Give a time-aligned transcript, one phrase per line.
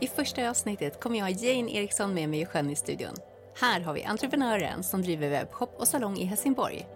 [0.00, 3.14] I första avsnittet kommer jag ha Jane Eriksson med mig i Skönhetsstudion.
[3.60, 6.86] Här har vi entreprenören som driver webbshop och salong i Helsingborg.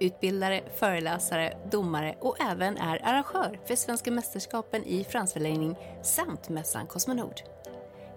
[0.00, 7.40] Utbildare, föreläsare, domare och även är arrangör för Svenska mästerskapen i fransförlängning samt mässan Cosmonord.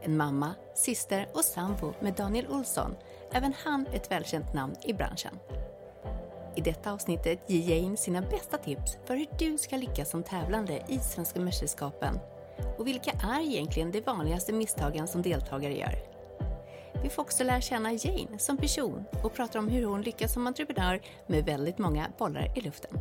[0.02, 2.96] En mamma, syster och sambo med Daniel Olsson,
[3.32, 5.40] även han ett välkänt namn i branschen.
[6.56, 10.84] I detta avsnittet ger Jane sina bästa tips för hur du ska lyckas som tävlande
[10.88, 12.20] i Svenska mästerskapen.
[12.78, 16.18] Och vilka är egentligen de vanligaste misstagen som deltagare gör?
[17.04, 20.48] Vi får också lära känna Jane som person och pratar om hur hon lyckas som
[20.48, 22.92] entreprenör med väldigt många bollar i luften.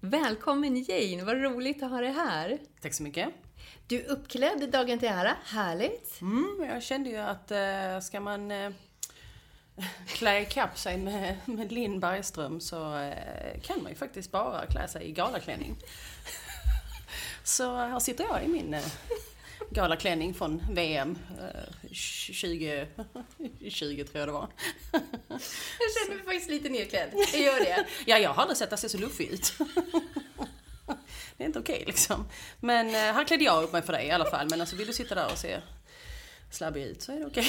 [0.00, 2.58] Välkommen Jane, vad roligt att ha dig här.
[2.82, 3.28] Tack så mycket.
[3.86, 6.20] Du är uppklädd dagen till ära, härligt.
[6.20, 8.70] Mm, jag kände ju att äh, ska man äh,
[10.06, 14.88] klä ikapp sig med, med Linn Bergström så äh, kan man ju faktiskt bara klä
[14.88, 15.76] sig i galaklänning.
[17.44, 18.84] så här sitter jag i min äh,
[19.70, 22.86] galaklänning från VM äh, 20,
[23.68, 24.48] 20 tror jag det var.
[24.92, 25.40] jag
[25.94, 27.10] känner mig faktiskt lite nedklädd.
[27.32, 27.86] Jag gör det.
[28.06, 29.54] ja, jag har aldrig sett det se så luffig ut.
[31.36, 32.28] Det är inte okej okay, liksom.
[32.60, 34.46] Men eh, här klädde jag upp mig för dig i alla fall.
[34.50, 35.60] Men alltså vill du sitta där och se
[36.50, 37.46] slabbig ut så är det okej.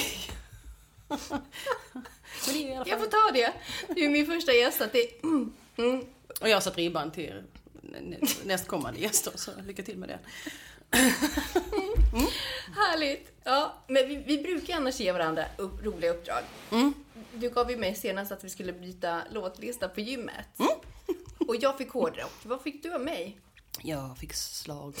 [1.08, 2.72] Okay.
[2.86, 3.52] Jag får ta det.
[3.94, 4.80] Du är min första gäst.
[4.80, 5.22] Att det...
[5.22, 5.52] Mm.
[5.76, 6.04] Mm.
[6.40, 7.42] Och jag har satt ribban till
[8.44, 10.18] nästkommande gäster, så lycka till med det.
[10.92, 12.26] Mm.
[12.76, 13.32] Härligt!
[13.44, 16.42] Ja, men vi, vi brukar annars ge varandra upp, roliga uppdrag.
[16.70, 16.94] Mm.
[17.34, 20.58] Du gav ju mig senast att vi skulle byta låtlista på gymmet.
[20.58, 20.70] Mm.
[21.48, 22.32] Och jag fick hårdrock.
[22.42, 23.38] Vad fick du av mig?
[23.82, 24.94] Jag fick slag.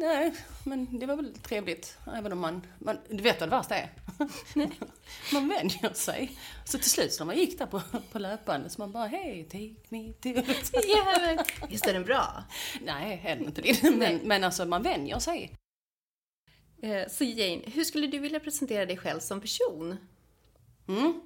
[0.00, 1.98] Nej, men det var väl trevligt.
[2.16, 3.90] Även om man, man du vet vad det värsta är?
[5.32, 6.38] man vänjer sig.
[6.64, 7.82] Så till slut när man gick där på,
[8.12, 10.28] på löpande så man bara hej, take me to...
[10.28, 12.44] yeah, visst är den bra?
[12.80, 13.82] Nej, ännu inte det.
[13.82, 15.54] Men, men alltså man vänjer sig.
[16.82, 19.96] Eh, så Jane, hur skulle du vilja presentera dig själv som person?
[20.88, 21.20] Mm.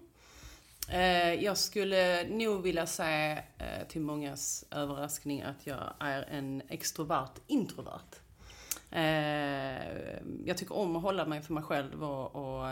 [0.89, 7.33] Eh, jag skulle nog vilja säga eh, till mångas överraskning att jag är en extrovert
[7.47, 8.21] introvert.
[8.91, 9.93] Eh,
[10.45, 12.67] jag tycker om att hålla mig för mig själv och, och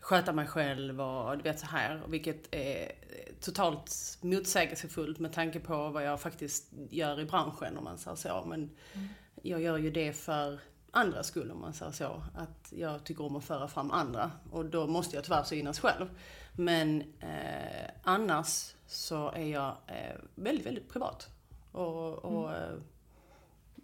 [0.00, 2.02] sköta mig själv och du vet så här.
[2.08, 2.92] Vilket är
[3.40, 8.44] totalt motsägelsefullt med tanke på vad jag faktiskt gör i branschen om man säger så.
[8.48, 9.08] Men mm.
[9.42, 10.60] jag gör ju det för
[10.90, 12.22] andra skull om man säger så.
[12.34, 16.06] Att jag tycker om att föra fram andra och då måste jag tyvärr synas själv.
[16.56, 21.28] Men eh, annars så är jag eh, väldigt, väldigt privat.
[21.72, 22.62] Och, och mm.
[22.62, 22.78] eh,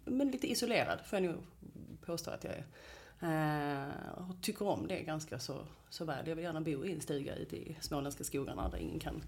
[0.05, 1.43] men lite isolerad får jag nog
[2.05, 2.65] påstå att jag är.
[3.21, 5.57] Eh, och tycker om det ganska så,
[5.89, 6.27] så väl.
[6.27, 9.23] Jag vill gärna bo i en stuga ute i småländska skogarna där ingen kan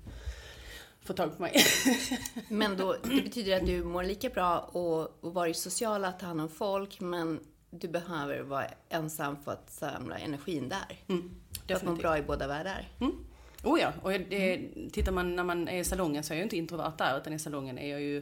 [1.01, 1.53] få tag på mig.
[2.49, 6.25] men då, det betyder att du mår lika bra och, och vara i sociala, ta
[6.25, 10.99] hand om folk, men du behöver vara ensam för att samla energin där.
[11.07, 11.31] Mm,
[11.67, 12.87] för att må bra i båda världar.
[12.99, 13.15] Mm.
[13.63, 14.89] Oh ja, och det, mm.
[14.89, 17.39] tittar man när man är i salongen så är jag inte introvert där, utan i
[17.39, 18.17] salongen är jag ju,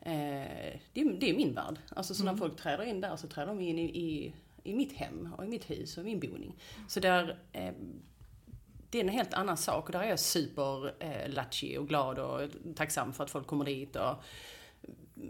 [0.00, 1.78] eh, det, är, det är min värld.
[1.96, 2.34] Alltså så mm.
[2.34, 5.44] när folk träder in där så träder de in i, i, i mitt hem och
[5.44, 6.56] i mitt hus och i min boning.
[6.88, 7.72] Så där, eh,
[8.90, 12.50] det är en helt annan sak och där är jag super eh, och glad och
[12.76, 14.14] tacksam för att folk kommer dit och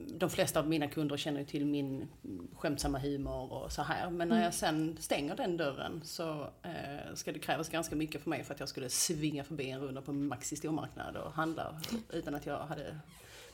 [0.09, 2.09] de flesta av mina kunder känner ju till min
[2.55, 4.11] skämtsamma humor och så här.
[4.11, 4.45] Men när mm.
[4.45, 8.55] jag sen stänger den dörren så eh, ska det krävas ganska mycket för mig för
[8.55, 11.81] att jag skulle svinga förbi en runda på Maxi stormarknad och handla
[12.13, 12.99] utan att jag hade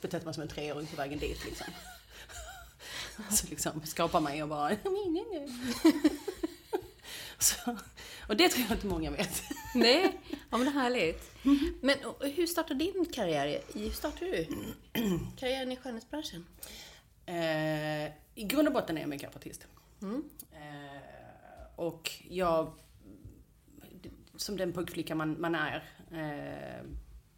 [0.00, 1.66] betett mig som en treåring på vägen dit liksom.
[3.30, 4.70] så liksom skapa mig och bara
[7.42, 7.76] så,
[8.28, 9.42] och det tror jag inte många vet.
[9.74, 10.20] Nej,
[10.50, 11.30] ja men det är härligt.
[11.80, 13.60] Men hur startade din karriär?
[13.74, 14.46] Hur startade du
[15.36, 16.46] karriären i skönhetsbranschen?
[17.26, 19.66] Eh, I grund och botten är jag makeupartist.
[20.02, 20.24] Mm.
[20.52, 22.72] Eh, och jag,
[24.36, 26.82] som den pojkflicka man, man är, eh,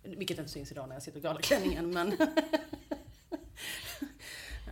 [0.02, 2.16] vilket inte syns idag när jag sitter i galaklänningen, men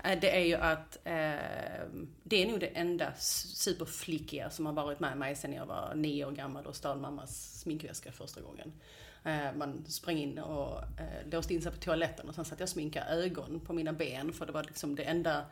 [0.02, 5.16] det är ju att eh, det är nog det enda superflickiga som har varit med
[5.16, 8.72] mig sedan jag var nio år gammal och stal mammas sminkväska första gången.
[9.25, 12.66] Eh, man sprang in och eh, låste in sig på toaletten och sen satt jag
[12.66, 15.44] och sminkade ögon på mina ben för det var liksom det enda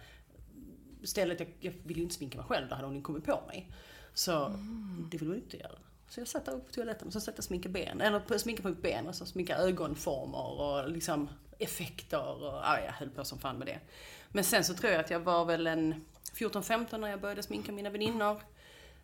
[1.03, 3.71] stället, jag, jag ville ju inte sminka mig själv, då hade hon kommit på mig.
[4.15, 5.09] Så mm.
[5.11, 5.79] det vill hon inte göra.
[6.09, 8.75] Så jag satt där på toaletten och så satt jag och sminkade ben, eller sminkade
[8.75, 11.29] på ben och så sminkade ögonformer och liksom
[11.61, 13.81] effekter och ja, jag höll på som fan med det.
[14.29, 16.05] Men sen så tror jag att jag var väl en
[16.35, 18.43] 14-15 när jag började sminka mina väninnor.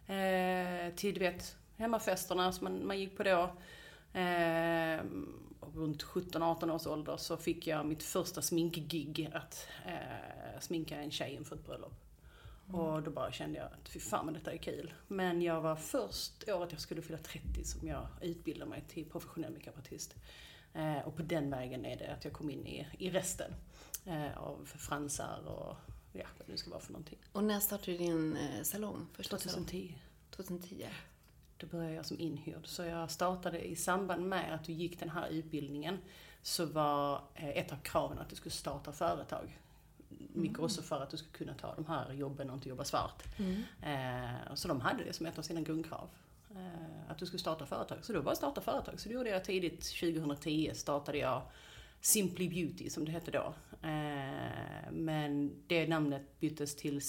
[0.07, 3.43] Eh, till du vet, hemmafesterna som man, man gick på då.
[4.21, 5.01] Eh,
[5.75, 11.35] runt 17-18 års ålder så fick jag mitt första sminkgig att eh, sminka en tjej
[11.35, 12.07] inför ett bröllop.
[12.69, 12.81] Mm.
[12.81, 14.93] Och då bara kände jag att fy fan men detta är kul.
[15.09, 19.53] Men jag var först året jag skulle fylla 30 som jag utbildade mig till professionell
[19.53, 20.15] makeupartist.
[20.77, 23.55] Eh, och på den vägen är det att jag kom in i, i resten
[24.05, 25.77] eh, av fransar och
[26.13, 27.19] ja, vad det nu ska vara för någonting.
[27.33, 29.07] Och när startade du din eh, salong?
[29.13, 29.79] Första 2010.
[29.79, 30.01] Salong?
[30.31, 30.87] 2010.
[31.57, 32.67] Då började jag som inhyrd.
[32.67, 35.99] Så jag startade i samband med att du gick den här utbildningen
[36.43, 39.59] så var ett av kraven att du skulle starta företag.
[40.09, 40.65] Mycket mm.
[40.65, 43.23] också för att du skulle kunna ta de här jobben och inte jobba svart.
[43.37, 43.63] Mm.
[44.55, 46.09] Så de hade det som ett av sina grundkrav.
[46.57, 47.99] Eh, att du skulle starta företag.
[48.03, 49.01] Så då var det starta företag.
[49.01, 50.71] Så det gjorde jag tidigt 2010.
[50.75, 51.43] Startade jag
[52.01, 53.55] Simply Beauty som det hette då.
[53.89, 57.01] Eh, men det namnet byttes till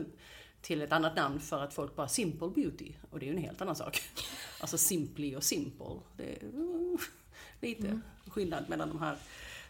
[0.66, 2.92] till ett annat namn för att folk bara Simple Beauty.
[3.10, 4.02] Och det är ju en helt annan sak.
[4.60, 5.96] Alltså Simply och Simple.
[6.16, 7.00] Det är uh,
[7.60, 8.02] lite mm.
[8.26, 9.16] skillnad mellan de här,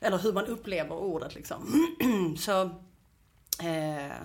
[0.00, 1.88] eller hur man upplever ordet liksom.
[2.38, 2.62] så,
[3.66, 4.16] eh,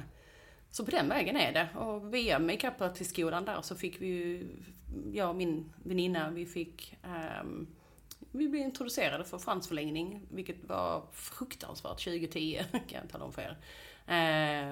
[0.71, 1.79] så på den vägen är det.
[1.79, 4.47] Och via Makeup-skolan där så fick vi ju,
[5.13, 6.97] jag och min väninna, vi fick
[7.41, 7.67] um,
[8.31, 13.57] vi blev introducerade för fransförlängning, vilket var fruktansvärt 2010, kan jag tala om för er.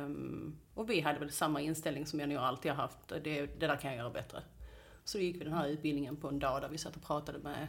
[0.04, 3.68] Um, och vi hade väl samma inställning som jag nog alltid har haft, det, det
[3.68, 4.44] där kan jag göra bättre.
[5.04, 7.40] Så då gick vi den här utbildningen på en dag där vi satt och pratade
[7.40, 7.68] med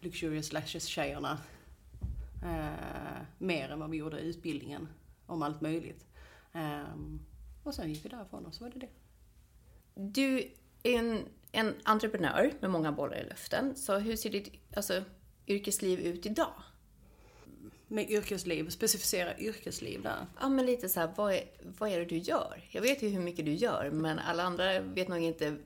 [0.00, 1.38] Luxurious Lashes-tjejerna.
[2.42, 4.88] uh, mer än vad vi gjorde i utbildningen
[5.26, 6.06] om allt möjligt.
[6.52, 7.26] Um,
[7.66, 8.88] och sen gick vi därifrån och så var det det.
[9.94, 10.38] Du
[10.82, 13.76] är en, en entreprenör med många bollar i luften.
[13.76, 15.04] Så hur ser ditt alltså,
[15.46, 16.52] yrkesliv ut idag?
[17.88, 20.26] med yrkesliv, specificera yrkesliv där?
[20.40, 21.44] Ja, men lite så här, vad är,
[21.78, 22.64] vad är det du gör?
[22.70, 25.56] Jag vet ju hur mycket du gör, men alla andra vet nog inte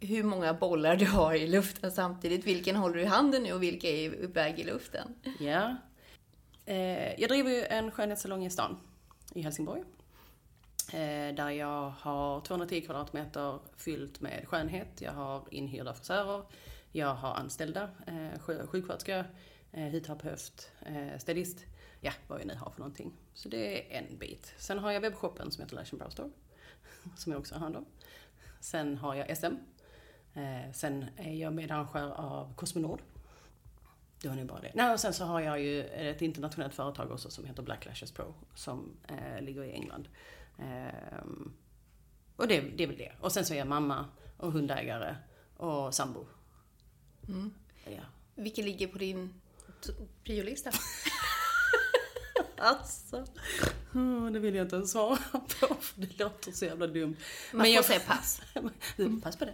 [0.00, 2.46] hur många bollar du har i luften samtidigt.
[2.46, 5.14] Vilken håller du i handen nu och vilka är på väg i luften?
[5.40, 5.76] Ja.
[6.66, 8.76] Eh, jag driver ju en skönhetssalong i stan,
[9.34, 9.82] i Helsingborg.
[10.92, 15.00] Eh, där jag har 210 kvadratmeter fyllt med skönhet.
[15.00, 16.42] Jag har inhyrda frisörer.
[16.92, 19.24] Jag har anställda eh, sjuksköterska,
[19.72, 21.66] eh, hudterapeut, eh, stylist,
[22.00, 23.12] ja vad jag nu har för någonting.
[23.34, 24.54] Så det är en bit.
[24.58, 26.30] Sen har jag webbshoppen som heter Lash Brow Store,
[27.16, 27.84] som jag också har hand om.
[28.60, 29.54] Sen har jag SM.
[30.34, 33.02] Eh, sen är jag medarrangör av Cosmonord.
[34.22, 34.72] Det var nog bara det.
[34.74, 38.12] Nej, och sen så har jag ju ett internationellt företag också som heter Black Lashes
[38.12, 40.08] Pro, som eh, ligger i England.
[40.58, 41.24] Eh,
[42.36, 43.12] och det, det är väl det.
[43.20, 44.04] Och sen så är jag mamma
[44.36, 45.16] och hundägare
[45.56, 46.26] och sambo.
[47.28, 47.54] Mm.
[47.84, 48.02] Ja.
[48.34, 49.40] Vilket ligger på din
[50.24, 50.70] priolista.
[52.58, 53.24] alltså.
[54.32, 57.16] Det vill jag inte ens svara på, för det låter så jävla dumt.
[57.52, 58.40] Man Men jag får säga pass.
[59.22, 59.52] pass på det.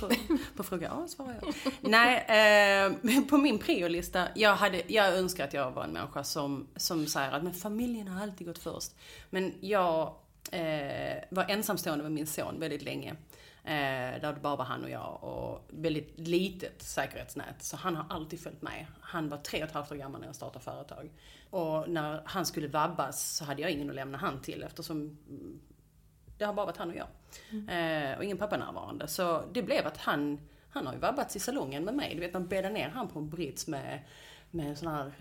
[0.00, 0.10] på,
[0.56, 1.54] på fråga A svarar jag.
[1.80, 6.66] Nej, eh, på min priolista, jag, hade, jag önskar att jag var en människa som,
[6.76, 8.92] som säger att men familjen har alltid gått först.
[9.30, 10.14] Men jag
[10.52, 13.16] eh, var ensamstående med min son väldigt länge.
[13.64, 17.62] Eh, där det bara var han och jag och väldigt litet säkerhetsnät.
[17.62, 18.86] Så han har alltid följt med.
[19.00, 21.10] Han var tre och ett halvt år gammal när jag startade företag.
[21.50, 25.18] Och när han skulle vabbas så hade jag ingen att lämna han till eftersom
[26.38, 27.08] det har bara varit han och jag.
[27.50, 27.68] Mm.
[28.12, 29.08] Eh, och ingen pappa närvarande.
[29.08, 32.14] Så det blev att han, han har ju vabbats i salongen med mig.
[32.14, 34.00] Du vet man bäddar ner han på en brits med
[34.56, 35.12] med en sån här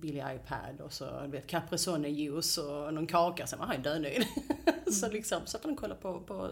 [0.00, 3.46] billig iPad och så du vet Caprisonne juice och någon kaka.
[3.46, 4.26] Sen var han ju dönöjd.
[4.66, 5.00] Mm.
[5.00, 6.50] så liksom satt han och kollade på, på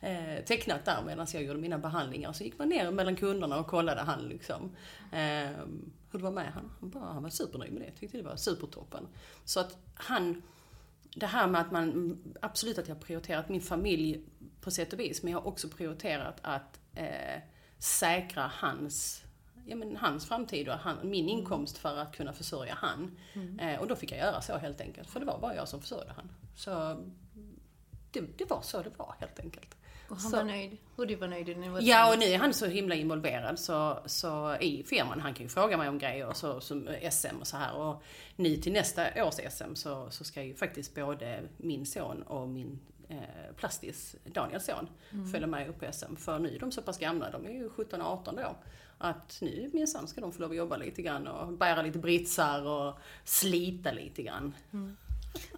[0.00, 2.32] eh, tecknat där medan jag gjorde mina behandlingar.
[2.32, 4.76] Så gick man ner mellan kunderna och kollade han liksom.
[5.12, 5.50] Eh,
[6.10, 6.70] hur det var med han.
[6.80, 7.90] Han, bara, han var supernöjd med det.
[7.90, 9.06] Tyckte det var supertoppen.
[9.44, 10.42] Så att han,
[11.14, 14.24] det här med att man, absolut att jag prioriterat min familj
[14.60, 17.42] på sätt och vis, men jag har också prioriterat att eh,
[17.78, 19.24] säkra hans
[19.68, 21.38] ja, men hans framtid och han, min mm.
[21.38, 23.16] inkomst för att kunna försörja han.
[23.32, 23.58] Mm.
[23.58, 25.80] Eh, och då fick jag göra så helt enkelt, för det var bara jag som
[25.80, 26.30] försörjde han.
[26.56, 26.70] Så
[28.12, 29.76] det, det var så det var helt enkelt.
[30.08, 30.36] Och han så.
[30.36, 30.76] var nöjd.
[30.96, 31.56] Och du var nöjd.
[31.56, 35.20] Var ja, och nu är han så himla involverad så, så i firman.
[35.20, 37.74] Han kan ju fråga mig om grejer så, som SM och så här.
[37.76, 38.02] Och
[38.36, 42.78] nu till nästa års SM så, så ska ju faktiskt både min son och min
[43.08, 45.26] eh, plastis, Daniels son, mm.
[45.26, 46.16] följa med upp på SM.
[46.16, 48.56] För nu är de så pass gamla, de är ju 17 och 18 då.
[48.98, 52.66] Att nu minsann ska de få lov att jobba lite grann och bära lite britsar
[52.66, 54.54] och slita lite grann.
[54.72, 54.96] Mm.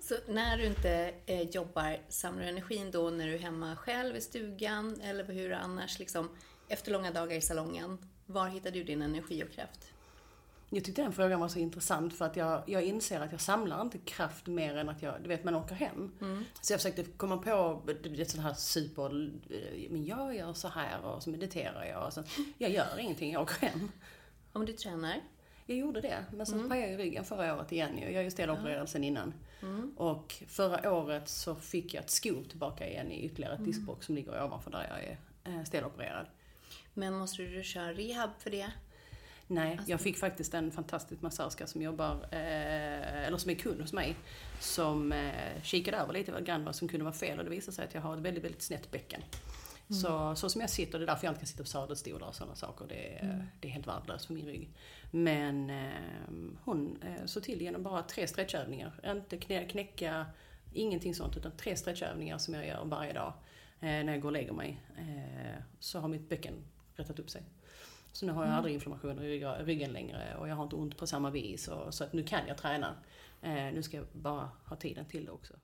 [0.00, 4.16] Så när du inte eh, jobbar, samlar du energin då när du är hemma själv
[4.16, 5.00] i stugan?
[5.00, 6.28] Eller hur annars, liksom,
[6.68, 7.98] efter långa dagar i salongen?
[8.26, 9.92] Var hittar du din energi och kraft?
[10.72, 13.82] Jag tyckte den frågan var så intressant för att jag, jag inser att jag samlar
[13.82, 16.12] inte kraft mer än att jag, du vet, man åker hem.
[16.20, 16.44] Mm.
[16.60, 19.32] Så jag försökte komma på ett sånt här super,
[19.90, 22.22] men jag gör så här och så mediterar jag och så,
[22.58, 23.90] jag gör ingenting, jag åker hem.
[24.52, 25.20] Om du tränar?
[25.66, 26.68] Jag gjorde det, men sen mm.
[26.68, 28.86] pajade jag ryggen förra året igen Jag är ju stelopererad ja.
[28.86, 29.34] sen innan.
[29.62, 29.94] Mm.
[29.96, 33.70] Och förra året så fick jag ett skov tillbaka igen i ytterligare ett mm.
[33.70, 35.18] diskbråck som ligger ovanför där jag är
[35.58, 36.26] eh, stelopererad.
[36.94, 38.72] Men måste du köra rehab för det?
[39.50, 39.90] Nej, alltså.
[39.90, 44.16] jag fick faktiskt en fantastisk massörska som jobbar, eh, eller som är kund hos mig,
[44.60, 47.84] som eh, kikade över lite grann vad som kunde vara fel och det visade sig
[47.84, 49.22] att jag har ett väldigt, väldigt snett bäcken.
[49.90, 50.00] Mm.
[50.00, 52.34] Så, så som jag sitter, det är därför jag inte kan sitta på sadelstolar och
[52.34, 52.86] sådana saker.
[52.88, 53.42] Det mm.
[53.60, 54.70] det är helt värdelöst för min rygg.
[55.10, 58.92] Men eh, hon eh, såg till genom bara tre stretchövningar.
[59.04, 60.26] Inte knä, knäcka,
[60.72, 63.32] ingenting sånt, utan tre stretchövningar som jag gör varje dag
[63.80, 64.80] eh, när jag går och lägger mig.
[64.98, 66.54] Eh, så har mitt bäcken
[66.94, 67.42] rättat upp sig.
[68.12, 68.56] Så nu har jag mm.
[68.56, 71.68] aldrig inflammationer i ryggen längre och jag har inte ont på samma vis.
[71.68, 72.94] Och, så att nu kan jag träna.
[73.42, 75.54] Eh, nu ska jag bara ha tiden till det också.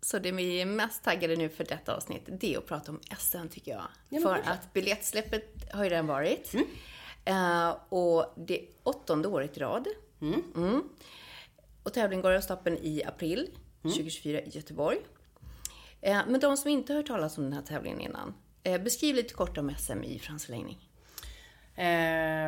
[0.00, 3.00] Så det vi är mest taggade nu för detta avsnitt, det är att prata om
[3.18, 3.84] SM tycker jag.
[4.08, 4.52] Ja, för kanske.
[4.52, 6.54] att biljettsläppet har ju redan varit.
[6.54, 6.66] Mm.
[7.28, 9.88] Uh, och det är åttonde året i rad.
[10.20, 10.42] Mm.
[10.56, 10.82] Mm.
[11.82, 13.50] Och tävlingen går av stapeln i april
[13.88, 14.50] 2024 mm.
[14.50, 14.98] i Göteborg.
[16.06, 18.34] Uh, men de som inte har hört talas om den här tävlingen innan,
[18.68, 20.78] uh, beskriv lite kort om SM i fransförlängning.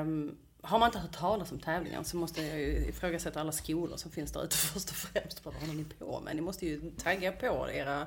[0.04, 3.96] Um har man inte hört talas om tävlingen så måste jag ju ifrågasätta alla skolor
[3.96, 5.44] som finns där ute först och främst.
[5.44, 6.36] Vad håller ni på med?
[6.36, 8.00] Ni måste ju tagga på era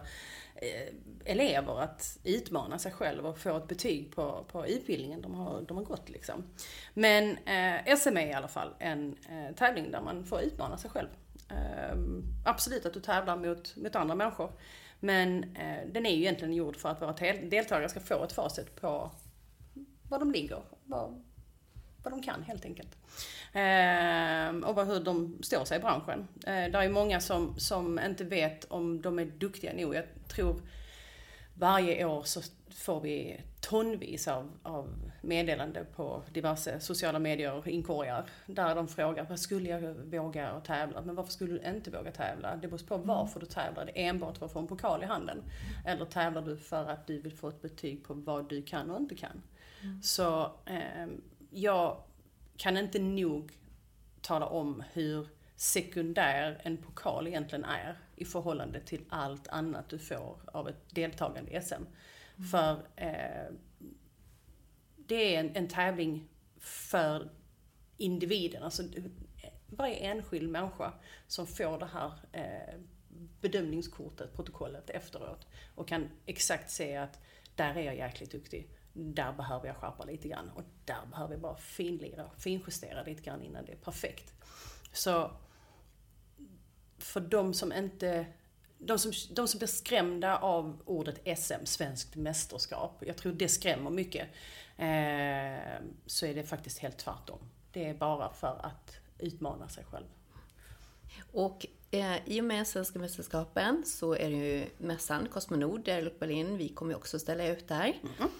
[0.55, 0.93] eh,
[1.25, 5.77] elever att utmana sig själva och få ett betyg på, på utbildningen de har, de
[5.77, 6.43] har gått liksom.
[6.93, 10.89] Men eh, SM är i alla fall en eh, tävling där man får utmana sig
[10.89, 11.09] själv.
[11.49, 14.51] Ehm, absolut att du tävlar mot, mot andra människor.
[14.99, 18.75] Men eh, den är ju egentligen gjord för att våra deltagare ska få ett facit
[18.81, 19.11] på
[20.09, 20.61] var de ligger.
[20.85, 21.21] Var,
[22.03, 22.97] vad de kan helt enkelt.
[23.53, 26.27] Eh, och hur de står sig i branschen.
[26.37, 29.95] Eh, det är många som, som inte vet om de är duktiga nog.
[29.95, 30.61] Jag tror
[31.53, 32.41] varje år så
[32.75, 38.25] får vi tonvis av, av meddelande på diverse sociala medier och inkorgar.
[38.45, 41.01] Där de frågar, vad skulle jag våga tävla?
[41.01, 42.55] Men varför skulle du inte våga tävla?
[42.55, 43.85] Det beror på varför du tävlar.
[43.85, 45.43] Det är enbart för att få en pokal i handen.
[45.85, 49.01] Eller tävlar du för att du vill få ett betyg på vad du kan och
[49.01, 49.41] inte kan.
[49.83, 50.01] Mm.
[50.01, 51.07] Så eh,
[51.49, 51.97] jag
[52.57, 53.51] kan inte nog
[54.21, 60.35] tala om hur sekundär en pokal egentligen är i förhållande till allt annat du får
[60.45, 61.83] av ett deltagande i SM.
[62.51, 63.53] För eh,
[64.95, 67.29] det är en, en, tävling för
[67.97, 68.83] individen, alltså
[69.67, 70.93] varje enskild människa
[71.27, 72.79] som får det här eh,
[73.41, 77.19] bedömningskortet, protokollet efteråt och kan exakt se att
[77.55, 81.41] där är jag jäkligt duktig där behöver jag skärpa lite grann och där behöver jag
[81.41, 84.33] bara finlira, finjustera lite grann innan det är perfekt.
[84.91, 85.31] Så
[86.97, 88.25] för de som inte
[88.85, 93.89] de som, de som blir skrämda av ordet SM, svenskt mästerskap, jag tror det skrämmer
[93.89, 94.27] mycket.
[94.77, 97.39] Eh, så är det faktiskt helt tvärtom.
[97.71, 100.05] Det är bara för att utmana sig själv.
[101.31, 106.19] Och eh, i och med Svenska mästerskapen så är det ju mässan Cosmonord där uppe
[106.19, 106.57] Berlin.
[106.57, 107.99] Vi kommer ju också ställa ut där.
[108.17, 108.31] Mm.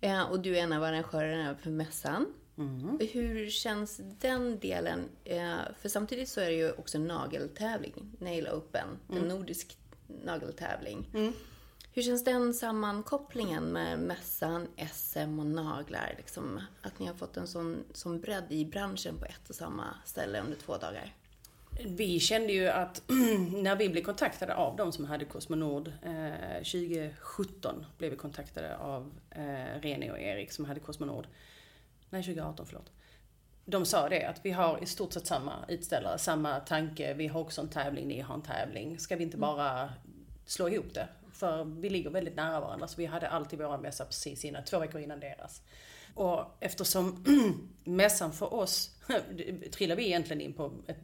[0.00, 2.26] Eh, och du är en av arrangörerna för mässan.
[2.58, 2.98] Mm.
[3.12, 5.08] Hur känns den delen?
[5.24, 9.22] Eh, för samtidigt så är det ju också en nageltävling, Nail Open, mm.
[9.22, 11.10] en nordisk nageltävling.
[11.14, 11.32] Mm.
[11.92, 16.14] Hur känns den sammankopplingen med mässan, SM och naglar?
[16.16, 19.84] Liksom, att ni har fått en sån, sån bredd i branschen på ett och samma
[20.04, 21.14] ställe under två dagar?
[21.86, 23.02] Vi kände ju att
[23.52, 29.12] när vi blev kontaktade av de som hade Cosmonord eh, 2017 blev vi kontaktade av
[29.30, 31.26] eh, Rene och Erik som hade Cosmonord.
[32.10, 32.92] Nej, 2018 förlåt.
[33.64, 37.14] De sa det att vi har i stort sett samma utställare, samma tanke.
[37.14, 38.98] Vi har också en tävling, ni har en tävling.
[38.98, 39.40] Ska vi inte mm.
[39.40, 39.92] bara
[40.46, 41.08] slå ihop det?
[41.32, 44.78] För vi ligger väldigt nära varandra så vi hade alltid våra mässa precis innan, två
[44.78, 45.62] veckor innan deras.
[46.14, 47.24] Och eftersom
[47.84, 48.90] mässan för oss
[49.72, 50.98] trillade vi egentligen in på ett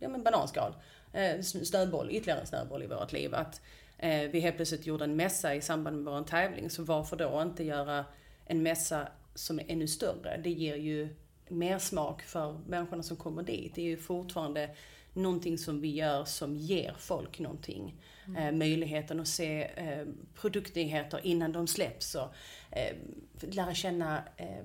[0.00, 0.74] ja, men bananskal.
[1.12, 3.34] Eh, snöboll, ytterligare en snöboll i vårt liv.
[3.34, 3.60] Att
[3.98, 6.70] eh, vi helt plötsligt gjorde en mässa i samband med vår tävling.
[6.70, 8.04] Så varför då inte göra
[8.46, 10.40] en mässa som är ännu större?
[10.44, 11.08] Det ger ju
[11.48, 13.74] mer smak för människorna som kommer dit.
[13.74, 14.70] Det är ju fortfarande
[15.12, 17.94] någonting som vi gör som ger folk någonting.
[18.26, 18.36] Mm.
[18.36, 22.34] Eh, möjligheten att se eh, produktnyheter innan de släpps och
[22.70, 22.96] eh,
[23.40, 24.64] lära känna eh,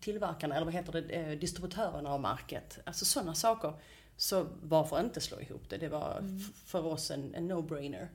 [0.00, 2.78] tillverkarna, eller vad heter det, eh, distributörerna av market.
[2.84, 3.74] Alltså sådana saker
[4.16, 5.76] Så varför inte slå ihop det?
[5.78, 6.40] Det var mm.
[6.64, 8.08] för oss en, en no-brainer.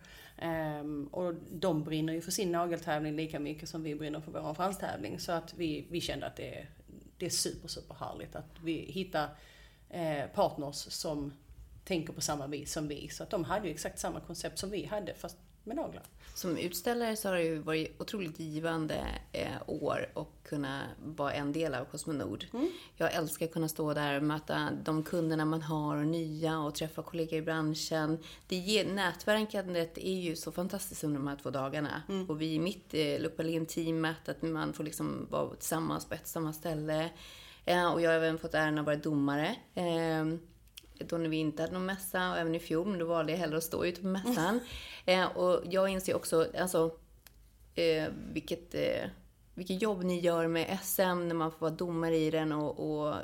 [0.81, 4.53] Um, och de brinner ju för sin nageltävling lika mycket som vi brinner för vår
[4.53, 5.19] franstävling.
[5.19, 6.67] Så att vi, vi kände att det,
[7.19, 9.29] det är super, super härligt att vi hittar
[9.89, 11.33] eh, partners som
[11.83, 13.09] tänker på samma vis som vi.
[13.09, 15.37] Så att de hade ju exakt samma koncept som vi hade fast
[15.69, 16.03] med naglar.
[16.33, 21.51] Som utställare så har det ju varit otroligt givande eh, år och kunna vara en
[21.51, 22.45] del av Cosmonord.
[22.53, 22.71] Mm.
[22.97, 26.75] Jag älskar att kunna stå där och möta de kunderna man har och nya och
[26.75, 28.17] träffa kollegor i branschen.
[28.47, 32.03] Det ger, nätverkandet är ju så fantastiskt under de här två dagarna.
[32.09, 32.29] Mm.
[32.29, 36.53] Och vi i mitt eh, Lupalin-teamet, att man får liksom vara tillsammans på ett samma
[36.53, 37.09] ställe.
[37.65, 39.55] Eh, och jag har även fått äran att vara domare.
[40.99, 43.39] Då när vi inte hade någon mässa och även i fjol, men då valde jag
[43.39, 44.59] hellre att stå ute på mässan.
[45.05, 45.23] Mm.
[45.23, 46.91] Eh, och jag inser också, alltså,
[47.75, 49.09] eh, vilket, eh,
[49.53, 53.15] vilket jobb ni gör med SM när man får vara domare i den och, och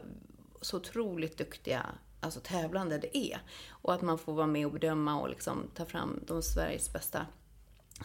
[0.62, 1.86] så otroligt duktiga
[2.20, 3.40] alltså, tävlande det är.
[3.70, 7.26] Och att man får vara med och bedöma och liksom ta fram de Sveriges bästa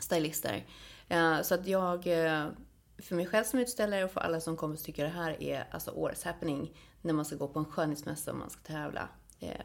[0.01, 0.67] stylister.
[1.09, 2.47] Eh, så att jag, eh,
[2.99, 5.69] för mig själv som utställare och för alla som kommer att tycka det här är
[5.71, 9.09] alltså årets happening när man ska gå på en skönhetsmässa och man ska tävla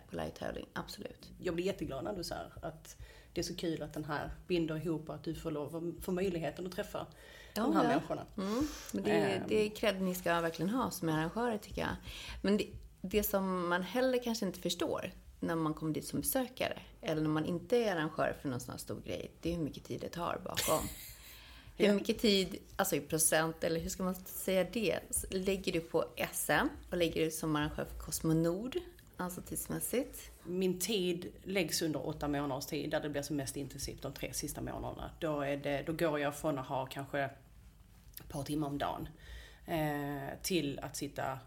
[0.10, 1.30] på live-tävling, absolut.
[1.40, 2.98] Jag blir jätteglad när du säger att
[3.34, 6.12] det är så kul att den här binder ihop och att du får, lov, får
[6.12, 7.08] möjligheten att träffa
[7.54, 7.90] ja, de här ja.
[7.90, 8.26] människorna.
[8.38, 8.68] Mm.
[8.92, 9.44] Men det, um.
[9.48, 11.96] det är cred ni ska verkligen ha som arrangörer tycker jag.
[12.42, 12.68] Men det,
[13.02, 17.30] det som man heller kanske inte förstår när man kommer dit som besökare, eller när
[17.30, 20.02] man inte är arrangör för någon sån här stor grej, det är hur mycket tid
[20.02, 20.88] det tar bakom.
[21.78, 26.06] Hur mycket tid, alltså i procent, eller hur ska man säga det, lägger du på
[26.34, 28.78] SM och lägger du som arrangör för Cosmonord?
[29.18, 30.32] Alltså tidsmässigt?
[30.44, 34.34] Min tid läggs under åtta månaders tid där det blir som mest intensivt de tre
[34.34, 35.12] sista månaderna.
[35.20, 39.08] Då, är det, då går jag från att ha kanske ett par timmar om dagen
[39.66, 41.40] eh, till att sitta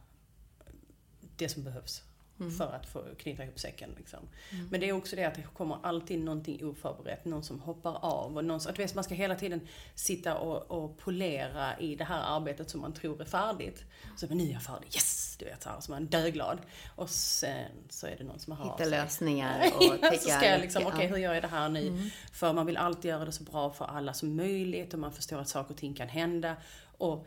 [1.37, 2.03] det som behövs
[2.41, 2.53] Mm.
[2.53, 3.91] För att få knyta ihop säcken.
[3.97, 4.19] Liksom.
[4.51, 4.69] Mm.
[4.71, 7.25] Men det är också det att det kommer alltid någonting oförberett.
[7.25, 8.37] Någon som hoppar av.
[8.37, 9.61] Och någon, att vet, man ska hela tiden
[9.95, 13.85] sitta och, och polera i det här arbetet som man tror är färdigt.
[14.17, 15.28] Så men nu är jag färdig, yes!
[15.38, 16.59] Du vet så här, man är döglad.
[16.97, 20.83] Och sen så är det någon som har Hitta lösningar och Så ska jag liksom,
[20.83, 21.88] okej okay, hur gör jag det här nu?
[21.88, 22.11] Mm.
[22.33, 25.38] För man vill alltid göra det så bra för alla som möjligt och man förstår
[25.38, 26.57] att saker och ting kan hända.
[26.98, 27.27] Och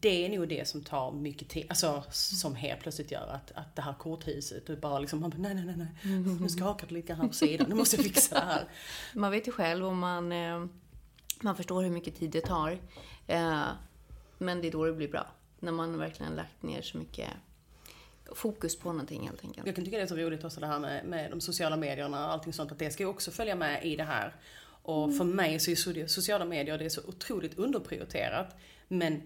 [0.00, 3.76] det är nog det som tar mycket tid, alltså som helt plötsligt gör att, att
[3.76, 6.94] det här korthuset, och bara liksom, man bara, nej, nej, nej, nej, nu skakar det
[6.94, 8.68] lite grann på sidan, nu måste jag fixa det här.
[9.14, 10.64] Man vet ju själv om man, eh,
[11.40, 12.78] man förstår hur mycket tid det tar.
[13.26, 13.62] Eh,
[14.38, 15.26] men det är då det blir bra.
[15.60, 17.28] När man verkligen lagt ner så mycket
[18.34, 19.66] fokus på någonting helt enkelt.
[19.66, 22.26] Jag kan tycka det är så roligt också det här med, med de sociala medierna
[22.26, 24.34] och allting sånt, att det ska ju också följa med i det här.
[24.82, 25.18] Och mm.
[25.18, 28.56] för mig så är sociala medier, det är så otroligt underprioriterat.
[28.88, 29.22] Men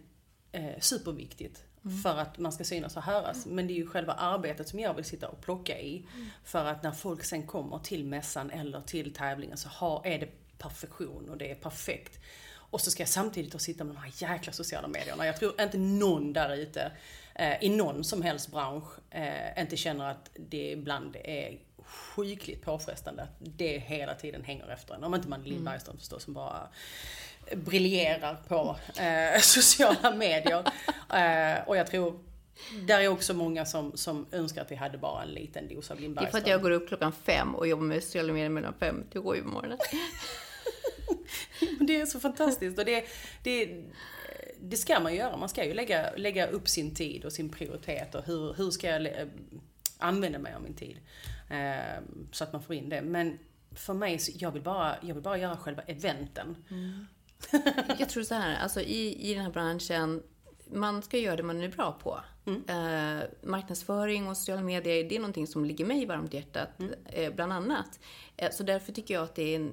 [0.52, 1.64] eh, superviktigt.
[1.84, 1.98] Mm.
[1.98, 3.46] För att man ska synas och höras.
[3.46, 5.96] Men det är ju själva arbetet som jag vill sitta och plocka i.
[6.14, 6.28] Mm.
[6.44, 10.28] För att när folk sen kommer till mässan eller till tävlingen så har, är det
[10.58, 12.20] perfektion och det är perfekt.
[12.72, 15.26] Och så ska jag samtidigt sitta med de här jäkla sociala medierna.
[15.26, 16.92] Jag tror inte någon där ute
[17.34, 23.22] eh, i någon som helst bransch eh, inte känner att det ibland är sjukligt påfrestande.
[23.22, 25.04] Att det hela tiden hänger efter en.
[25.04, 25.64] Om inte man är Lill mm.
[25.64, 26.68] Bergström förstås som bara
[27.54, 30.64] briljerar på eh, sociala medier.
[31.14, 32.20] Eh, och jag tror
[32.86, 36.00] där är också många som, som önskar att vi hade bara en liten dos av
[36.00, 38.48] Linn Det är för att jag går upp klockan fem och jobbar med sociala medier
[38.48, 39.78] mellan fem till sju på morgonen.
[41.80, 43.04] det är så fantastiskt och det,
[43.42, 43.84] det,
[44.60, 45.36] det ska man göra.
[45.36, 48.86] Man ska ju lägga, lägga upp sin tid och sin prioritet och hur, hur ska
[48.86, 49.26] jag eh,
[49.98, 50.96] använda mig av min tid.
[51.50, 53.02] Eh, så att man får in det.
[53.02, 53.38] Men
[53.74, 56.56] för mig, jag vill bara, jag vill bara göra själva eventen.
[56.70, 57.06] Mm.
[57.98, 60.22] jag tror så här, alltså i, i den här branschen,
[60.72, 62.20] man ska göra det man är bra på.
[62.44, 62.62] Mm.
[62.68, 66.94] Eh, marknadsföring och sociala medier, det är någonting som ligger mig varmt i hjärtat, mm.
[67.06, 68.00] eh, bland annat.
[68.36, 69.72] Eh, så därför tycker jag att det, är en,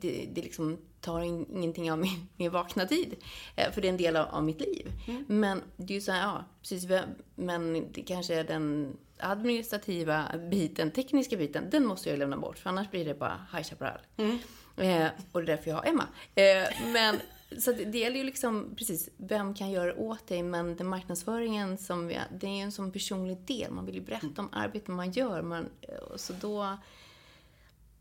[0.00, 3.16] det, det liksom tar in, ingenting av min, min vakna tid.
[3.56, 4.92] Eh, för det är en del av, av mitt liv.
[5.08, 5.24] Mm.
[5.28, 6.88] Men det är ju så här, ja, precis,
[7.34, 12.58] men det kanske är den administrativa biten, tekniska biten, den måste jag lämna bort.
[12.58, 14.00] För annars blir det bara High Chaparral.
[14.16, 14.38] Mm.
[14.76, 16.08] Eh, och det är därför jag har Emma.
[16.34, 17.16] Eh, men,
[17.58, 20.42] så det gäller ju liksom, precis, vem kan göra det åt dig?
[20.42, 23.70] Men den marknadsföringen, som vi, det är ju en sån personlig del.
[23.70, 25.42] Man vill ju berätta om arbetet man gör.
[25.42, 25.68] Man,
[26.16, 26.76] så då,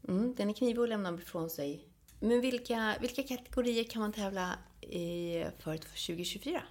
[0.08, 1.88] mm, den är knivig att lämna ifrån sig.
[2.20, 6.62] Men vilka, vilka kategorier kan man tävla i för 2024?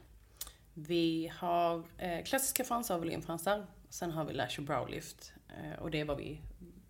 [0.75, 3.67] Vi har eh, klassiska fransar och volymfransar.
[3.89, 5.33] Sen har vi lash och browlift.
[5.49, 6.41] Eh, och det är vad vi,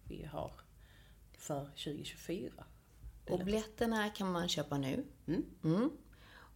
[0.09, 0.53] vi har
[1.39, 2.53] för 2024.
[3.31, 5.05] Och biljetterna kan man köpa nu.
[5.27, 5.45] Mm.
[5.65, 5.91] Mm.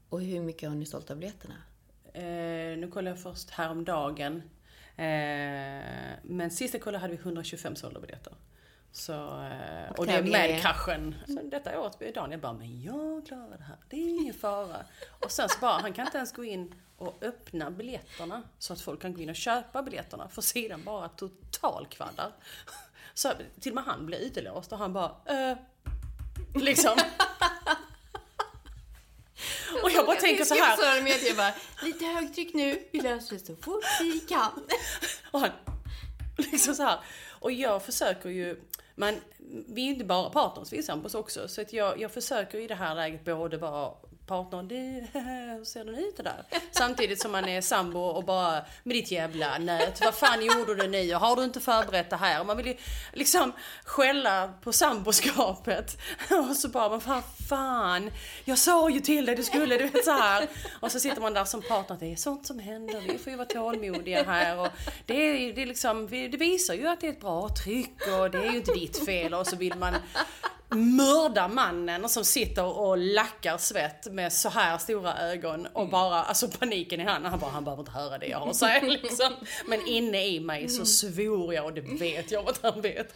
[0.09, 1.55] Och hur mycket har ni sålt av biljetterna?
[2.12, 4.37] Eh, nu kollade jag först häromdagen.
[4.96, 5.05] Eh,
[6.22, 8.35] men sist jag kollade hade vi 125 sålda biljetter.
[8.96, 11.14] Så, eh, och, Och det är med kraschen.
[11.26, 13.76] Så detta året blev Daniel bara, men jag klarar det här.
[13.90, 14.76] Det är ingen fara.
[15.20, 18.80] Och sen så bara, han kan inte ens gå in och öppna biljetterna så att
[18.80, 20.28] folk kan gå in och köpa biljetterna.
[20.28, 22.32] För sidan bara totalkvaddar.
[23.14, 25.56] Så till och med han blir utelåst och han bara, eh,
[26.54, 26.98] liksom.
[29.82, 30.76] Och jag bara tänker så här.
[30.76, 34.66] Så med jag bara, lite högtryck nu, vi löser det så fort vi kan.
[35.30, 35.50] Och han,
[36.37, 36.98] liksom så här.
[37.40, 38.61] Och jag försöker ju,
[38.98, 39.14] men
[39.68, 41.48] vi är ju inte bara partners, vi är sambos också.
[41.48, 43.92] Så att jag, jag försöker i det här läget både vara
[44.26, 46.44] partner, det, hur ser den ut det där?
[46.70, 50.88] Samtidigt som man är sambo och bara, med ditt jävla nät, vad fan gjorde du
[50.88, 51.14] nu?
[51.14, 52.40] Har du inte förberett det här?
[52.40, 52.76] Och man vill ju
[53.12, 53.52] liksom
[53.84, 55.98] skälla på samboskapet.
[56.50, 58.10] Och så bara, men vad fan,
[58.44, 60.48] jag sa ju till dig du skulle, du vet så här.
[60.80, 63.36] Och så sitter man där som partner, det är sånt som händer, vi får ju
[63.36, 64.58] vara tålmodiga här.
[64.58, 64.68] Och
[65.06, 68.30] det, är, det, är liksom, det visar ju att det är ett bra tryck och
[68.30, 69.34] det är ju inte ditt fel.
[69.34, 69.94] Och så vill man
[70.68, 76.48] mörda mannen som sitter och lackar svett med så här stora ögon och bara, alltså
[76.48, 79.33] paniken i han, han bara, han behöver inte höra det jag har att säga liksom.
[79.66, 83.14] Men inne i mig så svor jag och det vet jag att han vet.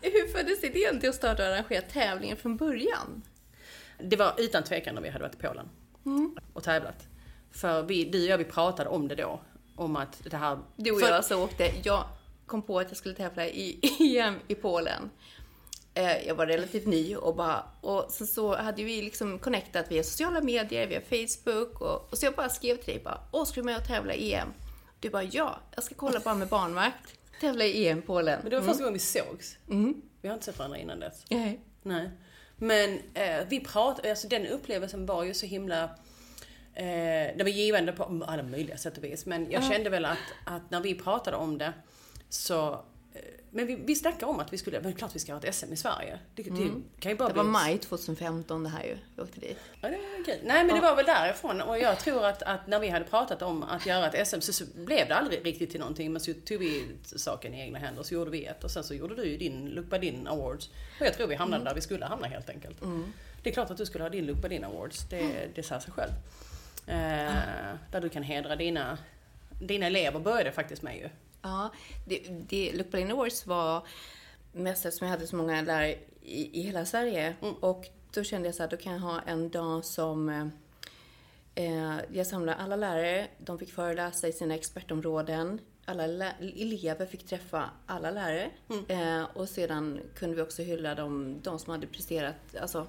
[0.00, 3.22] Hur föddes idén till att starta och arrangera tävlingen från början?
[3.98, 5.68] Det var utan tvekan när vi hade varit i Polen
[6.52, 7.06] och tävlat.
[7.52, 9.40] För vi, du och jag vi pratade om det då.
[9.76, 10.58] Om att det här...
[10.76, 12.04] Du och för, jag så åkte, jag
[12.52, 13.78] kom på att jag skulle tävla i
[14.18, 15.10] EM i Polen.
[15.94, 20.02] Eh, Jag var relativt ny och bara, och så, så hade vi liksom connectat via
[20.02, 23.60] sociala medier, via Facebook och, och så jag bara skrev till dig bara, åh ska
[23.60, 24.48] du med och tävla i EM?
[25.00, 28.38] Du bara, ja, jag ska kolla bara med barnvakt, tävla i EM i Polen.
[28.42, 29.56] Men det var första gången vi sågs.
[29.70, 30.02] Mm.
[30.20, 31.24] Vi har inte sett varandra innan dess.
[31.30, 31.60] Nej.
[31.82, 32.10] Nej.
[32.56, 35.82] Men eh, vi pratade, alltså den upplevelsen var ju så himla
[36.74, 39.26] eh, det var givande på alla möjliga sätt och vis.
[39.26, 41.72] Men jag kände väl att, att när vi pratade om det
[42.32, 42.72] så
[43.14, 45.54] eh, men vi, vi snackade om att vi skulle, men klart vi ska ha ett
[45.54, 46.18] SM i Sverige.
[46.34, 49.40] Det, det kan ju bara Det var bli- maj 2015 det här ju, vi åkte
[49.40, 49.58] dit.
[49.80, 50.38] Ja, det var kul.
[50.44, 53.42] Nej men det var väl därifrån och jag tror att, att när vi hade pratat
[53.42, 56.32] om att göra ett SM så, så blev det aldrig riktigt till någonting men så
[56.44, 59.24] tog vi saken i egna händer så gjorde vi ett och sen så gjorde du
[59.24, 60.70] ju din by Din Awards.
[61.00, 62.76] Och jag tror vi hamnade där vi skulle hamna helt enkelt.
[63.42, 65.92] Det är klart att du skulle ha din by Din Awards, det, det säger sig
[65.92, 66.12] själv.
[66.86, 68.98] Eh, Där du kan hedra dina,
[69.60, 71.08] dina elever började faktiskt med ju.
[71.42, 71.72] Ja,
[72.04, 73.86] det, det, Look Berlin Awards var
[74.52, 77.34] mest eftersom jag hade så många lärare i, i hela Sverige.
[77.60, 80.50] Och då kände jag så här, då kan jag ha en dag som
[81.54, 85.60] eh, jag samlade alla lärare, de fick föreläsa i sina expertområden.
[85.84, 88.50] Alla elever fick träffa alla lärare.
[88.88, 92.86] Eh, och sedan kunde vi också hylla de, de som hade presterat alltså,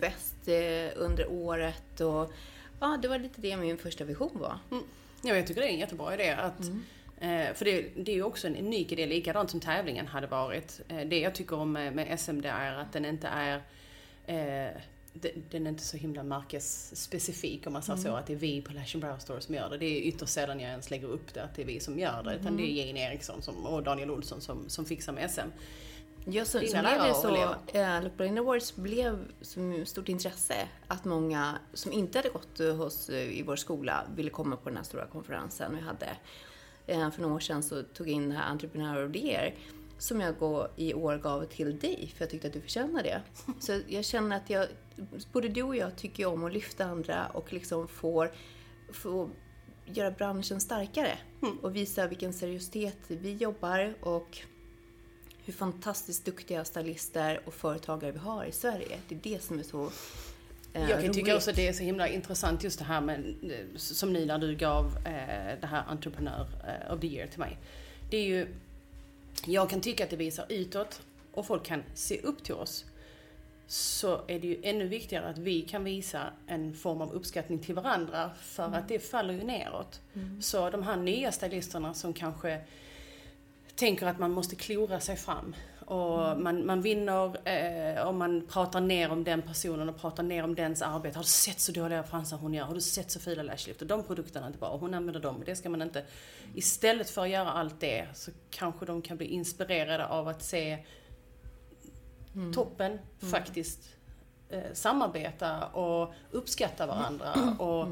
[0.00, 2.00] bäst eh, under året.
[2.00, 2.32] Och,
[2.80, 4.58] ja, det var lite det min första vision var.
[4.70, 4.84] Mm.
[5.22, 6.30] Ja, jag tycker det är en jättebra idé.
[6.30, 6.76] Att, eh,
[7.54, 10.80] för det, det är ju också en unik idé, likadant som tävlingen hade varit.
[10.88, 13.62] Eh, det jag tycker om med, SM det är att den inte är
[14.26, 14.80] eh,
[15.12, 18.62] de- den är inte så himla märkesspecifik om man säger så, att det är vi
[18.62, 19.78] på Lash Brow Store som gör det.
[19.78, 22.22] Det är ytterst sällan jag ens lägger upp det, att det är vi som gör
[22.22, 22.34] det.
[22.34, 25.40] Utan det är Jane Eriksson som, och Daniel Olsson som, som fixar med SM.
[26.26, 27.28] Ja, så, så blev det så,
[27.78, 32.76] eh, Look Berlin Awards blev som stort intresse att många som inte hade gått eh,
[32.76, 36.08] hos, eh, i vår skola ville komma på den här stora konferensen vi hade.
[36.86, 39.54] Eh, för några år sedan så tog jag in det här Entrepreneur of the Year
[39.98, 43.22] som jag går, i år gav till dig för jag tyckte att du förtjänar det.
[43.60, 44.66] Så jag känner att jag,
[45.32, 48.30] både du och jag tycker om att lyfta andra och liksom får,
[48.92, 49.30] får
[49.86, 51.18] göra branschen starkare
[51.62, 54.38] och visa vilken seriositet vi jobbar och
[55.44, 58.98] hur fantastiskt duktiga stylister och företagare vi har i Sverige.
[59.08, 59.90] Det är det som är så
[60.74, 61.36] Jag kan tycka roligt.
[61.36, 64.38] också att det är så himla intressant just det här med, eh, som ni när
[64.38, 67.58] du gav eh, det här Entrepreneur eh, of the year till mig.
[68.10, 68.46] Det är ju,
[69.46, 71.00] jag kan tycka att det visar utåt
[71.32, 72.84] och folk kan se upp till oss.
[73.66, 77.74] Så är det ju ännu viktigare att vi kan visa en form av uppskattning till
[77.74, 80.00] varandra för att det faller ju neråt.
[80.40, 82.60] Så de här nya stylisterna som kanske
[83.74, 85.54] tänker att man måste klora sig fram.
[85.86, 90.44] Och man, man vinner eh, om man pratar ner om den personen och pratar ner
[90.44, 91.18] om dens arbete.
[91.18, 92.64] Har du sett så dåliga fransar hon gör?
[92.64, 93.82] Har du sett så fula lashlift?
[93.82, 94.68] Och de produkterna är inte bra.
[94.68, 95.42] Och Hon använder dem.
[95.46, 96.04] Det ska man inte...
[96.54, 100.78] Istället för att göra allt det så kanske de kan bli inspirerade av att se
[102.54, 103.80] toppen faktiskt
[104.48, 107.56] eh, samarbeta och uppskatta varandra.
[107.58, 107.86] Och,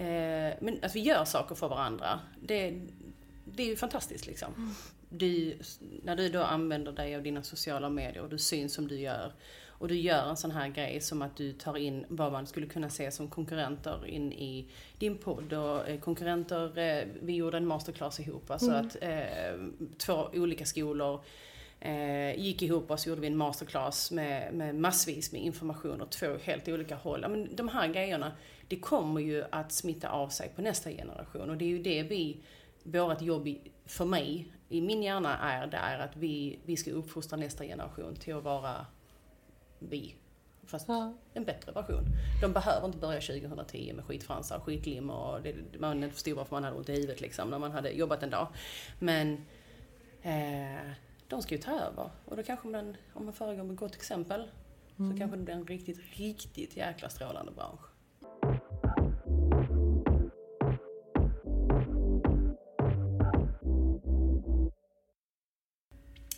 [0.00, 2.20] eh, men att vi gör saker för varandra.
[2.40, 2.80] Det,
[3.44, 4.74] det är ju fantastiskt liksom.
[5.18, 5.58] Du,
[6.02, 9.32] när du då använder dig av dina sociala medier och du syns som du gör
[9.78, 12.66] och du gör en sån här grej som att du tar in vad man skulle
[12.66, 14.66] kunna se som konkurrenter in i
[14.98, 18.86] din podd och eh, konkurrenter, eh, vi gjorde en masterclass ihop, alltså Mm.
[18.86, 21.20] att eh, två olika skolor
[21.80, 26.12] eh, gick ihop och så gjorde vi en masterclass med, med massvis med information åt
[26.12, 27.20] två helt olika håll.
[27.28, 28.32] Men de här grejerna,
[28.68, 32.02] det kommer ju att smitta av sig på nästa generation och det är ju det
[32.02, 32.36] vi,
[32.82, 33.48] vårt jobb
[33.86, 38.16] för mig, i min hjärna är, det är att vi, vi ska uppfostra nästa generation
[38.16, 38.86] till att vara
[39.78, 40.14] vi.
[40.66, 41.14] Fast Ja.
[41.34, 42.04] en bättre version.
[42.42, 46.76] De behöver inte börja 2010 med skitfransar, skitlim och det, man förstod varför man hade
[46.76, 48.48] ont i huvudet liksom när man hade jobbat en dag.
[48.98, 49.32] Men
[50.22, 50.90] eh,
[51.28, 54.48] de ska ju ta över och då kanske man, om man föregår med gott exempel,
[54.96, 57.93] så kanske det blir en riktigt, riktigt jäkla strålande bransch.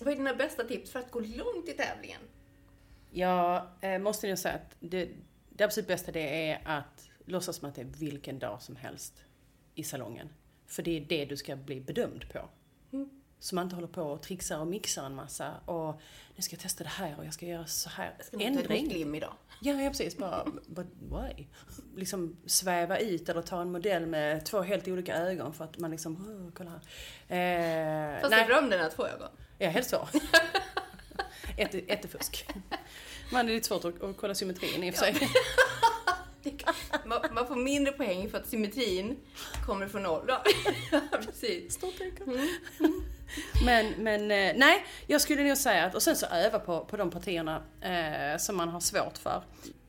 [0.07, 2.21] Vad är dina bästa tips för att gå långt i tävlingen?
[3.11, 5.09] Jag eh, måste nog säga att det,
[5.51, 9.25] det absolut bästa det är att låtsas som att det är vilken dag som helst
[9.75, 10.29] i salongen.
[10.67, 12.49] För det är det du ska bli bedömd på.
[12.93, 13.23] Mm.
[13.47, 16.01] Så man inte håller på och trixar och mixar en massa och
[16.37, 18.15] nu ska jag testa det här och jag ska göra så här.
[18.21, 19.33] Ska ett nytt lim idag?
[19.61, 20.17] Ja, ja precis.
[20.17, 21.47] Bara, but why?
[21.97, 25.91] Liksom sväva ut eller ta en modell med två helt olika ögon för att man
[25.91, 28.17] liksom, oh, kolla här.
[28.17, 29.29] Eh, Fast är bra om den har två ögon.
[29.59, 30.09] Ja, helst så.
[31.57, 32.49] ett, ett är fusk.
[33.33, 35.29] Man, det är lite svårt att, att kolla symmetrin i och för sig.
[37.07, 39.17] Man, man får mindre poäng för att symmetrin
[39.67, 40.25] kommer från noll.
[40.29, 40.43] Ja,
[41.27, 41.75] precis.
[41.75, 42.25] Stort tänker.
[43.65, 46.97] Men, men eh, nej, jag skulle nog säga att, och sen så öva på, på
[46.97, 49.43] de partierna eh, som man har svårt för.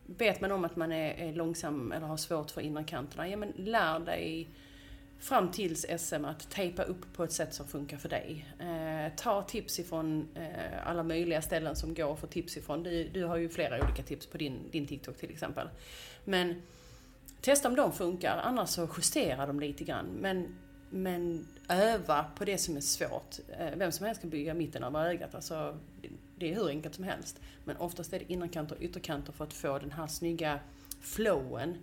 [0.05, 3.37] Vet man om att man är, är långsam eller har svårt för inre kanterna, ja
[3.37, 4.49] men lär dig
[5.19, 8.45] fram tills SM att tejpa upp på ett sätt som funkar för dig.
[8.59, 12.83] Eh, ta tips ifrån eh, alla möjliga ställen som går att få tips ifrån.
[12.83, 15.69] Du, du har ju flera olika tips på din, din TikTok till exempel.
[16.23, 16.61] Men
[17.41, 20.05] testa om de funkar, annars så justera dem lite grann.
[20.05, 20.55] Men,
[20.89, 23.35] men öva på det som är svårt.
[23.59, 25.77] Eh, vem som helst kan bygga mitten av ögat, alltså,
[26.37, 27.39] det- är hur enkelt som helst.
[27.65, 30.59] Men oftast är det innerkanter och ytterkanter för att få den här snygga
[31.01, 31.77] flowen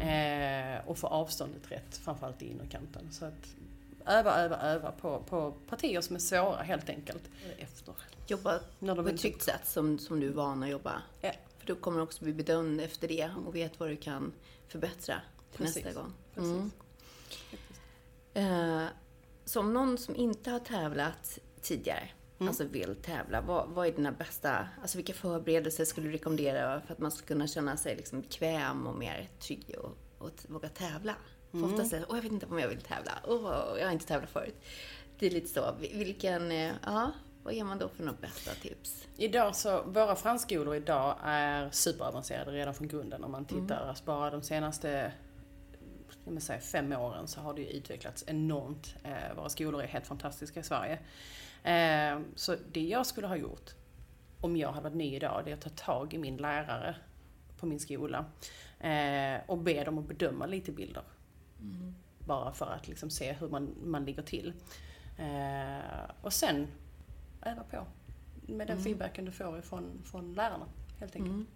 [0.00, 3.08] eh, och få avståndet rätt, framförallt i innerkanten.
[3.12, 3.54] Så att
[4.06, 7.22] öva, öva, öva på, på partier som är svåra helt enkelt.
[7.58, 7.94] Efter.
[8.26, 11.02] Jobba När de på ett tryggt sätt som, som du är van att jobba.
[11.20, 11.32] Ja.
[11.58, 14.32] För du kommer också bli bedömd efter det och vet vad du kan
[14.72, 15.20] förbättra
[15.56, 15.84] Precis.
[15.84, 16.12] nästa gång.
[16.34, 16.52] Precis.
[18.34, 18.82] Mm.
[18.82, 18.88] Eh,
[19.44, 22.48] så om någon som inte har tävlat tidigare, Mm.
[22.48, 26.92] alltså vill tävla, vad, vad är dina bästa, alltså vilka förberedelser skulle du rekommendera för
[26.92, 31.14] att man ska kunna känna sig liksom bekväm och mer trygg och, och våga tävla?
[31.50, 31.70] För Mm.
[31.70, 34.30] ofta säger åh jag vet inte om jag vill tävla, åh jag har inte tävlat
[34.30, 34.54] förut.
[35.18, 38.50] Det är lite så, Vi- vilken, eh, ja, vad ger man då för några bästa
[38.50, 39.08] tips?
[39.16, 43.24] Idag så, våra fransskolor idag är superavancerade redan från grunden.
[43.24, 45.12] Om man tittar alltså bara de senaste
[46.38, 48.94] säga, fem åren så har det ju utvecklats enormt.
[49.04, 50.98] Eh, våra skolor är helt fantastiska i Sverige.
[51.62, 53.70] Eh, så det jag skulle ha gjort
[54.40, 56.96] om jag hade varit ny idag, det är att ta tag i min lärare
[57.56, 58.24] på min skola
[58.80, 61.02] eh, och be dem att bedöma lite bilder.
[62.18, 64.52] Bara för att liksom se hur man, man ligger till.
[65.18, 66.68] Eh, och sen
[67.42, 67.86] öva på
[68.46, 70.66] med den feedbacken du får ifrån, från lärarna,
[70.98, 71.48] helt enkelt.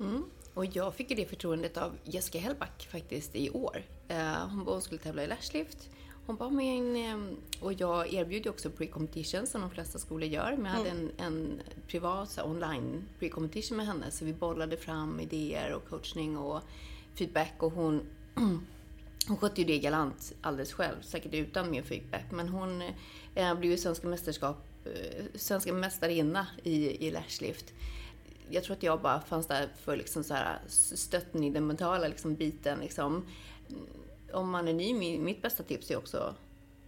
[0.00, 0.24] Mm.
[0.54, 3.82] Och jag fick ju det förtroendet av Jessica Hellback faktiskt i år.
[4.08, 5.90] Eh, hon hon skulle tävla i lashlift.
[6.26, 10.56] Hon bara, men, eh, och jag erbjuder ju också pre-competition som de flesta skolor gör.
[10.56, 14.10] Men jag hade en, en privat online pre-competition med henne.
[14.10, 16.62] Så vi bollade fram idéer och coachning och
[17.14, 17.54] feedback.
[17.58, 18.02] Och hon,
[19.28, 22.24] hon skötte ju det galant alldeles själv, säkert utan min feedback.
[22.30, 22.82] Men hon
[23.34, 24.56] eh, blev ju svenska mästerskap,
[25.34, 27.72] svenska mästarinna i, i lashlift
[28.52, 32.08] jag tror att jag bara fanns där för liksom så här stötten i den mentala
[32.08, 32.78] liksom biten.
[32.80, 33.26] Liksom.
[34.32, 36.34] Om man är ny, mi- mitt bästa tips är också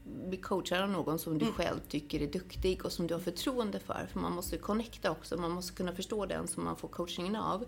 [0.05, 3.79] bli coachad av någon som du själv tycker är duktig och som du har förtroende
[3.81, 4.09] för.
[4.13, 7.65] För man måste connecta också, man måste kunna förstå den som man får coachingen av.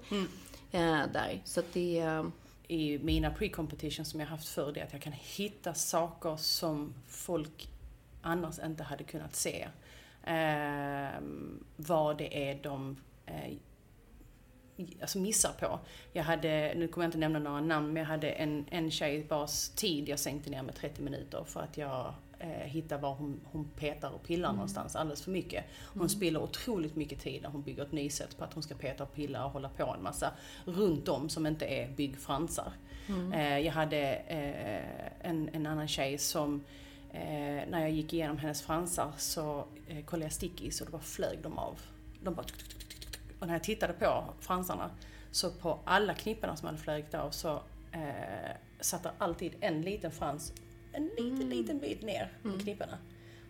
[0.70, 1.42] Eh, där.
[1.44, 1.98] Så att det...
[2.00, 2.24] eh,
[2.68, 6.94] i mina pre-competitions som jag haft förr, det är att jag kan hitta saker som
[7.08, 7.68] folk
[8.22, 9.68] annars inte hade kunnat se.
[10.26, 13.54] Ehm, vad det är de eh,
[15.00, 15.80] alltså missar på.
[16.12, 19.26] Jag hade, nu kommer jag inte nämna några namn, men jag hade en, en tjej
[19.28, 23.40] vars tid jag sänkte ner med 30 minuter för att jag eh, hittade var hon,
[23.44, 25.64] hon petar och pillar någonstans alldeles för mycket.
[25.86, 29.02] Hon spiller otroligt mycket tid när hon bygger ett nysätt på att hon ska peta
[29.02, 30.30] och pilla och hålla på en massa
[30.64, 32.72] runt om som inte är byggfransar.
[33.34, 36.64] Eh, jag hade eh, en, en annan tjej som
[37.14, 41.02] eh, när jag gick igenom hennes fransar så eh, kollade jag stickies och då bara
[41.02, 41.80] flög de av.
[42.20, 42.46] De bara
[43.38, 44.90] och när jag tittade på fransarna
[45.30, 50.10] så på alla knipporna som hade flugit av så eh, satt det alltid en liten
[50.10, 50.52] frans
[50.94, 51.48] en liten, mm.
[51.48, 52.60] liten bit ner på mm.
[52.60, 52.98] knipporna.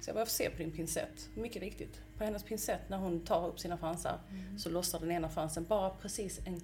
[0.00, 2.03] Så jag började se på din pincett, mycket riktigt.
[2.18, 4.59] På hennes pincett när hon tar upp sina fransar mm.
[4.59, 6.61] så lossar den ena fransen bara precis en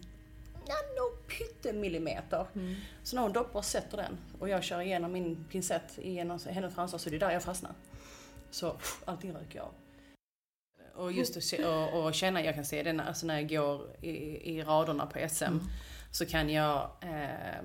[0.69, 2.47] nanopyttemillimeter.
[2.55, 2.75] Mm.
[3.03, 6.75] Så när hon doppar och sätter den och jag kör igenom min pincett igenom hennes
[6.75, 7.73] fransar så är det där jag fastnar.
[8.51, 9.73] Så pff, allting ryker av.
[10.95, 13.97] Och just att och, och känna, jag kan se det när, alltså när jag går
[14.01, 14.11] i,
[14.57, 15.45] i raderna på SM.
[15.45, 15.61] Mm.
[16.11, 17.65] Så kan jag eh,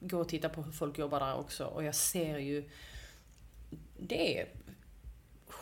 [0.00, 2.70] gå och titta på hur folk jobbar där också och jag ser ju
[3.98, 4.48] det är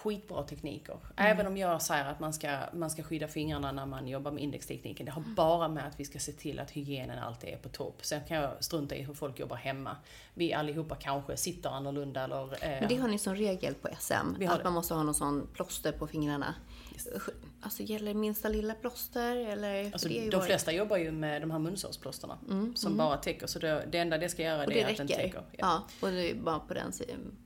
[0.06, 0.92] skitbra tekniker.
[0.92, 1.32] Mm.
[1.32, 4.42] Även om jag säger att man ska, man ska skydda fingrarna när man jobbar med
[4.42, 5.06] indextekniken.
[5.06, 7.98] Det har bara med att vi ska se till att hygienen alltid är på topp.
[8.04, 9.96] Sen kan jag strunta i hur folk jobbar hemma.
[10.34, 12.64] Vi allihopa kanske sitter annorlunda eller...
[12.64, 14.44] Eh, Men det har ni som regel på SM?
[14.48, 16.54] Att man måste ha någon sån plåster på fingrarna?
[17.60, 19.92] Alltså gäller det minsta lilla plåster eller?
[19.92, 20.44] Alltså, de varit...
[20.44, 22.98] flesta jobbar ju med de här munsårsplåsterna mm, som mm.
[22.98, 23.46] bara täcker.
[23.46, 25.42] Så det, det enda det ska göra och det, är att den täcker.
[25.50, 25.58] Ja.
[25.58, 26.92] ja, och det är bara på den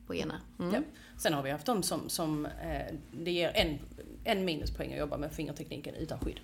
[0.07, 0.41] på ena.
[0.59, 0.75] Mm.
[0.75, 0.81] Ja.
[1.21, 3.79] Sen har vi haft de som, som eh, det ger en,
[4.25, 6.41] en minuspoäng att jobba med fingertekniken utan skydd.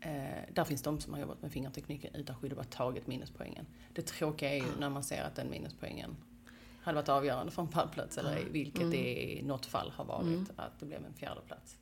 [0.00, 0.10] Eh,
[0.52, 3.66] där finns de som har jobbat med fingertekniken utan skydd och bara tagit minuspoängen.
[3.94, 6.16] Det tråkiga är ju när man ser att den minuspoängen
[6.82, 8.48] hade varit avgörande för en pallplats, eller ah.
[8.50, 8.90] vilket mm.
[8.90, 10.46] det i något fall har varit, mm.
[10.56, 11.78] att det blev en fjärde plats.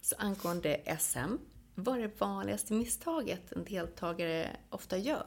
[0.00, 1.36] Så angående SM,
[1.74, 5.26] vad är det vanligaste misstaget en deltagare ofta gör?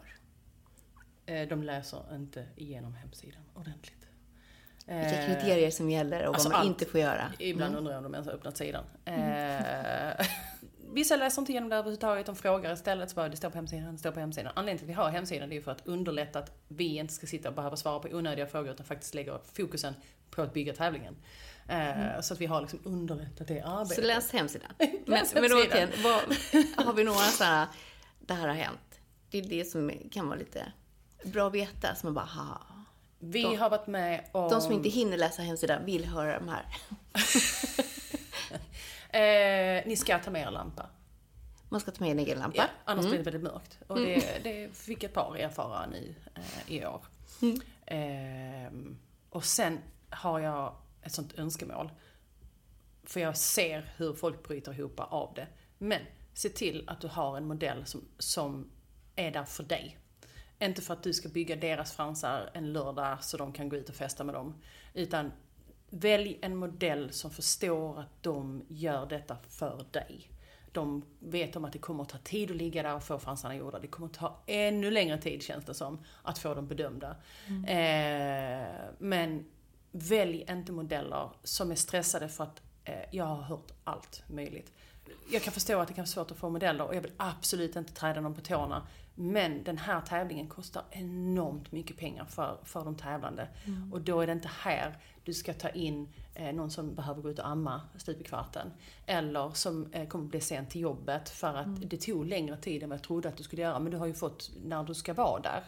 [1.25, 4.03] Eh, de läser inte igenom hemsidan ordentligt.
[4.85, 6.69] Vilka eh, kriterier som gäller och alltså vad man allt.
[6.69, 7.31] inte får göra?
[7.39, 7.77] Ibland mm.
[7.77, 8.83] undrar jag om de ens har öppnat sidan.
[9.05, 10.17] Mm.
[10.19, 10.25] Eh,
[10.93, 12.25] vissa läser inte igenom det överhuvudtaget.
[12.25, 14.51] De frågar istället så bara, det står på hemsidan, det står på hemsidan.
[14.55, 17.27] Anledningen till att vi har hemsidan är ju för att underlätta att vi inte ska
[17.27, 19.93] sitta och behöva svara på onödiga frågor utan faktiskt lägger fokusen
[20.29, 21.15] på att bygga tävlingen.
[21.67, 22.23] Mm.
[22.23, 23.95] Så att vi har liksom underlättat det arbetet.
[23.95, 24.71] Så läs hemsidan.
[25.05, 25.89] läs men, men återigen,
[26.75, 27.67] har vi några sådana,
[28.19, 28.99] det här har hänt.
[29.29, 30.71] Det är det som kan vara lite
[31.23, 32.61] bra att veta, som man bara, ha.
[33.19, 34.49] Vi de, har varit med om...
[34.49, 36.65] De som inte hinner läsa hemsidan vill höra de här.
[39.79, 40.89] eh, ni ska ta med er lampa.
[41.69, 42.57] Man ska ta med en egen lampa.
[42.57, 43.11] Ja, annars mm.
[43.11, 43.79] blir det väldigt mörkt.
[43.87, 44.43] Och det, mm.
[44.43, 47.01] det fick ett par erfara nu eh, i år.
[47.41, 47.61] Mm.
[47.85, 48.71] Eh,
[49.29, 51.91] och sen har jag ett sånt önskemål.
[53.03, 55.47] För jag ser hur folk bryter ihop av det.
[55.77, 56.01] Men
[56.33, 58.71] se till att du har en modell som, som
[59.15, 59.97] är där för dig.
[60.59, 63.89] Inte för att du ska bygga deras fransar en lördag så de kan gå ut
[63.89, 64.61] och festa med dem.
[64.93, 65.31] Utan
[65.89, 70.29] välj en modell som förstår att de gör detta för dig.
[70.71, 73.55] De vet om att det kommer att ta tid att ligga där och få fransarna
[73.55, 73.79] gjorda.
[73.79, 77.15] Det kommer att ta ännu längre tid känns det som, att få dem bedömda.
[77.47, 77.65] Mm.
[77.65, 78.67] Eh,
[78.99, 79.45] men
[79.93, 84.71] välj inte modeller som är stressade för att eh, jag har hört allt möjligt.
[85.31, 87.75] Jag kan förstå att det kan vara svårt att få modeller och jag vill absolut
[87.75, 88.87] inte träda någon på tårna.
[89.15, 93.47] Men den här tävlingen kostar enormt mycket pengar för, för de tävlande.
[93.65, 93.93] Mm.
[93.93, 97.29] Och då är det inte här du ska ta in eh, någon som behöver gå
[97.29, 98.71] ut och amma stup i kvarten.
[99.05, 101.89] Eller som eh, kommer bli sent till jobbet för att mm.
[101.89, 103.79] det tog längre tid än vad jag trodde att du skulle göra.
[103.79, 105.63] Men du har ju fått när du ska vara där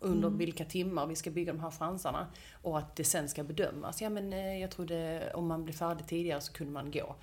[0.00, 0.38] under mm.
[0.38, 2.26] vilka timmar vi ska bygga de här fransarna.
[2.62, 4.02] Och att det sen ska bedömas.
[4.02, 7.16] Ja men eh, jag trodde om man blir färdig tidigare så kunde man gå.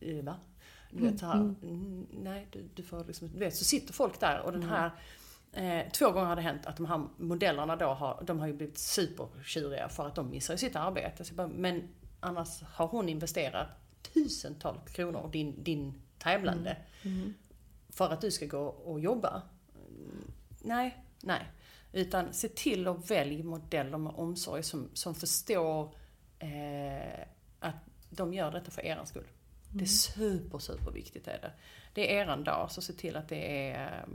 [0.00, 0.36] Eh, va?
[0.90, 1.56] Du vet så här, mm.
[1.62, 2.06] mm.
[2.10, 4.74] nej du, du får liksom, du vet så sitter folk där och den mm.
[4.74, 4.90] här
[5.52, 8.52] Eh, två gånger har det hänt att de här modellerna då har, de har ju
[8.52, 11.34] blivit supertjuriga för att de missar sitt arbete.
[11.34, 11.88] Bara, men
[12.20, 13.68] annars har hon investerat
[14.14, 17.18] tusentals kronor, din, din tävlande, mm.
[17.18, 17.34] Mm.
[17.88, 19.42] för att du ska gå och jobba.
[20.60, 21.50] Nej, nej.
[21.92, 25.94] Utan se till att välja modeller med omsorg som, som förstår
[26.38, 27.26] eh,
[27.60, 27.76] att
[28.10, 29.22] de gör detta för er skull.
[29.22, 29.78] Mm.
[29.78, 31.52] Det är super, super viktigt är det.
[31.94, 34.06] Det är eran dag, så se till att det är,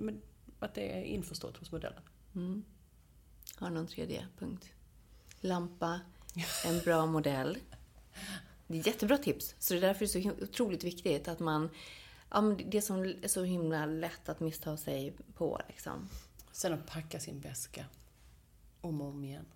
[0.00, 0.14] eh,
[0.58, 2.02] att det är införstått hos modellen.
[2.34, 2.64] Mm.
[3.56, 4.68] Har någon tredje punkt?
[5.40, 6.00] Lampa,
[6.66, 7.58] en bra modell.
[8.66, 9.54] Det är jättebra tips.
[9.58, 11.70] Så det är därför det är så otroligt viktigt att man
[12.34, 16.08] Ja, men det som är så himla lätt att missta sig på liksom.
[16.54, 17.84] Sen att packa sin väska
[18.80, 19.46] om och om igen.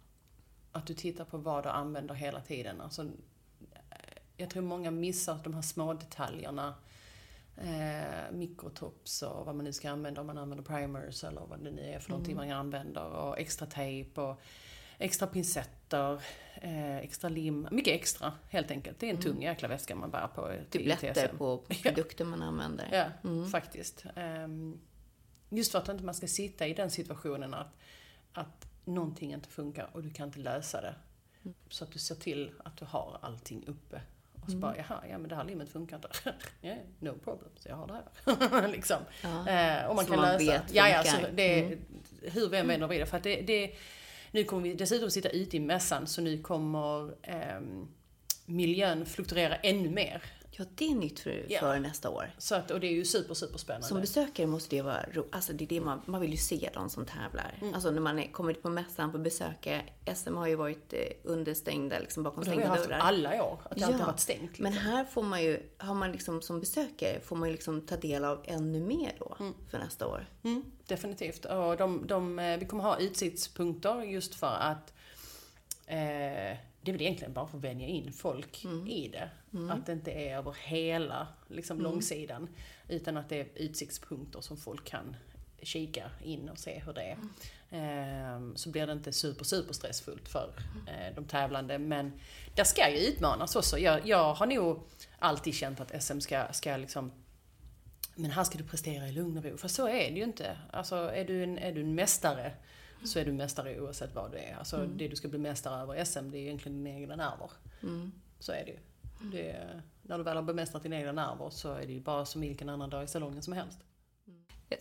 [0.73, 2.81] Att du tittar på vad du använder hela tiden.
[2.81, 3.11] Alltså,
[4.37, 6.75] jag tror många missar de här små detaljerna.
[7.57, 11.70] Eh, mikrotops och vad man nu ska använda, om man använder primers eller vad det
[11.70, 12.49] nu är för någonting mm.
[12.49, 13.05] man använder.
[13.05, 14.41] Och extra tejp och
[14.99, 16.22] extra pincetter,
[16.55, 18.99] eh, extra lim, mycket extra helt enkelt.
[19.01, 20.53] Det är en tung jäkla väska man bär på.
[20.70, 21.37] TSM.
[21.39, 23.12] på produkter man använder.
[23.22, 24.05] Ja, faktiskt.
[24.16, 24.81] Ehm,
[25.49, 27.76] Just för att inte man ska sitta i den situationen att,
[28.32, 30.94] att någonting inte funkar och du kan inte lösa det.
[31.68, 34.01] Så att du ser till att du har allting uppe.
[34.42, 36.09] Och så bara, jaha, ja men det här limmet funkar inte.
[36.61, 38.68] Ja, no problem, så jag har det här.
[38.72, 38.96] liksom.
[39.22, 39.49] Ja.
[39.49, 40.53] Eh, och man Som kan man lösa.
[40.53, 41.78] vet ja, ja, så det, är
[42.22, 43.07] Hur vi än vänder och vrider.
[43.07, 43.74] För att det, det,
[44.30, 47.88] nu kommer vi dessutom sitta ute i mässan så nu kommer ehm,
[48.46, 50.22] miljön fluktuera ännu mer.
[50.61, 51.61] Ja, det är nytt för, Ja.
[51.61, 52.31] för nästa år.
[52.39, 53.87] Så att, och det är ju super, super spännande.
[53.87, 56.71] Som besökare måste det vara ro- Alltså det är det man, man vill ju se
[56.75, 57.59] de som tävlar.
[57.61, 57.75] Mm.
[57.75, 59.83] Alltså när man är, kommer på mässan på besökare.
[60.15, 62.99] SM har ju varit eh, understängda, liksom bakom Och det har vi stängda haft dörrar.
[63.01, 64.43] alla år, att det alltid har varit stängt.
[64.43, 64.63] Liksom.
[64.63, 67.97] Men här får man ju, har man liksom som besökare, får man ju liksom ta
[67.97, 69.37] del av ännu mer då
[69.71, 70.27] för nästa år.
[70.43, 71.45] Mm, definitivt.
[71.45, 74.93] Och de, de, eh, vi kommer ha utsiktspunkter just för att
[75.87, 79.31] eh, det är väl egentligen bara för att vänja in folk i det.
[79.70, 82.49] Att det inte är över hela liksom, långsidan.
[82.88, 85.16] Utan att det är utsiktspunkter som folk kan
[85.62, 87.18] kika in och se hur det är.
[87.70, 90.53] Ehm, så blir det inte super, super stressfullt för
[90.86, 91.78] eh, de tävlande.
[91.78, 92.12] Men
[92.55, 93.78] det ska ju utmanas också.
[93.78, 94.82] Jag, jag har nog
[95.18, 97.12] alltid känt att SM ska, ska liksom
[98.14, 99.57] men här ska du prestera i lugn och ro.
[99.57, 100.59] För så är det ju inte.
[100.70, 102.53] Alltså är du en, är du en mästare
[103.05, 104.57] så är du mästare oavsett vad du är.
[104.59, 107.51] Alltså det du ska bli mästare över SM det är egentligen dina egna nerver.
[108.38, 108.78] Så är det ju.
[109.21, 112.41] Det, när du väl har bemästrat dina egna nerver så är det ju bara som
[112.41, 113.79] vilken annan dag i salongen som helst.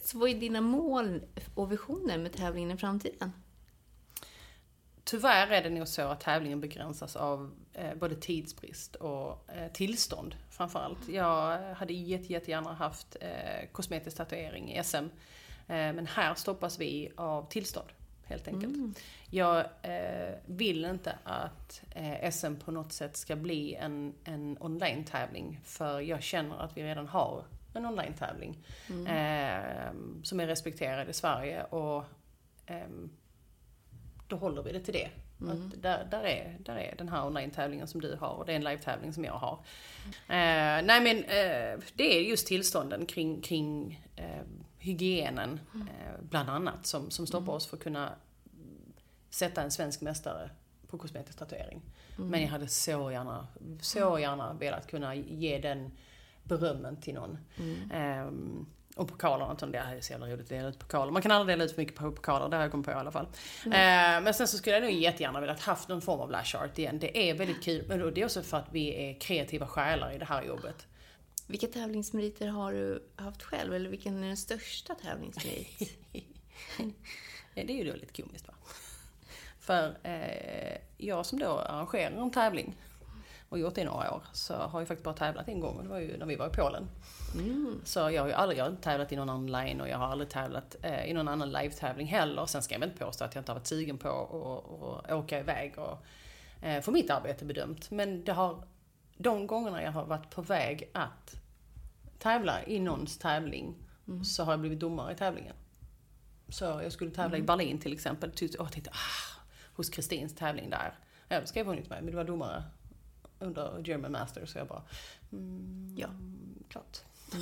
[0.03, 1.21] Så vad är dina mål
[1.55, 3.31] och visioner med tävlingen i framtiden?
[5.03, 10.35] Tyvärr är det nog så att tävlingen begränsas av eh, både tidsbrist och eh, tillstånd
[10.49, 11.09] framförallt.
[11.09, 15.05] Jag hade jätte, jättegärna haft eh, kosmetisk tatuering i SM.
[15.69, 17.87] Men här stoppas vi av tillstånd
[18.29, 18.99] helt enkelt.
[19.29, 25.59] Jag eh, vill inte att eh, SM på något sätt ska bli en, en online-tävling
[25.63, 28.57] för jag känner att vi redan har en online-tävling
[28.89, 29.91] eh,
[30.23, 32.03] som är respekterad i Sverige och
[32.65, 33.09] ehm,
[34.27, 35.09] då håller vi det till det.
[35.39, 38.55] Att där, där, är, där är den här online-tävlingen som du har och det är
[38.55, 39.59] en live-tävling som jag har.
[40.07, 44.41] Eh, nej men eh, det är just tillstånden kring, kring eh,
[44.87, 48.13] hygienen eh, bland annat som, som stoppar oss för att kunna
[49.29, 50.49] sätta en svensk mästare
[50.87, 51.81] på kosmetisk tatuering.
[52.15, 53.47] Men jag hade så gärna,
[53.81, 55.91] så gärna velat kunna ge den
[56.43, 57.37] berömmen till någon.
[57.93, 58.65] Ehm,
[58.95, 61.11] och pokalerna, det är så jävla roligt att dela ut pokaler.
[61.11, 62.95] Man kan aldrig dela ut för mycket på pokaler, det har jag kommit på i
[62.95, 63.27] alla fall.
[63.65, 66.77] Eh, men sen så skulle jag nog jättegärna velat haft någon form av lash art
[66.77, 66.99] igen.
[66.99, 70.17] Det är väldigt kul, men det är också för att vi är kreativa själar i
[70.17, 70.86] det här jobbet.
[71.47, 73.73] Vilka tävlingsmeriter har du haft själv?
[73.73, 75.99] Eller vilken är den största tävlingsmerit?
[77.53, 78.53] Det är ju då lite komiskt va.
[79.59, 82.75] För eh, jag som då arrangerar en tävling
[83.49, 85.83] och gjort det i några år så har jag faktiskt bara tävlat en gång och
[85.83, 86.89] det var ju när vi var i Polen.
[87.83, 90.07] Så jag har ju aldrig jag har inte tävlat i någon online och jag har
[90.07, 92.45] aldrig tävlat eh, i någon annan live-tävling heller.
[92.45, 95.23] Sen ska jag väl inte påstå att jag inte har varit sugen på att att
[95.23, 96.05] åka iväg och
[96.65, 97.91] eh, få mitt arbete bedömt.
[97.91, 98.63] Men det har,
[99.17, 101.35] de gångerna jag har varit på väg att
[102.19, 103.75] tävla i någons tävling
[104.25, 105.55] så har jag blivit domare i tävlingen.
[106.49, 108.31] Så jag skulle tävla i Berlin till exempel.
[108.41, 109.41] Åh, jag tänkte, ah,
[109.75, 110.99] hos Kristins tävling där.
[111.27, 112.63] Ja, då ska jag vunnit med, men det var domare
[113.39, 114.49] under German Masters.
[114.49, 114.83] Så jag bara,
[115.31, 116.07] mm, Ja.
[116.69, 116.97] klart.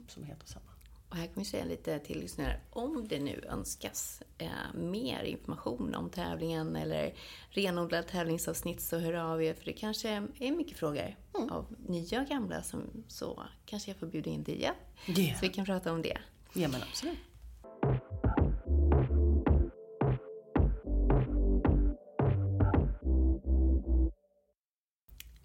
[0.08, 0.64] som heter samma.
[1.08, 5.94] Och här kan vi säga lite till lyssnare, om det nu önskas eh, mer information
[5.94, 7.14] om tävlingen eller
[7.50, 11.16] renodlad tävlingsavsnitt så hör av er, för det kanske är mycket frågor
[11.50, 14.74] av nya och gamla, som, så kanske jag får bjuda in Dia,
[15.06, 15.34] Yeah.
[15.34, 16.18] så vi kan prata om det.
[16.52, 17.18] Ja men absolut.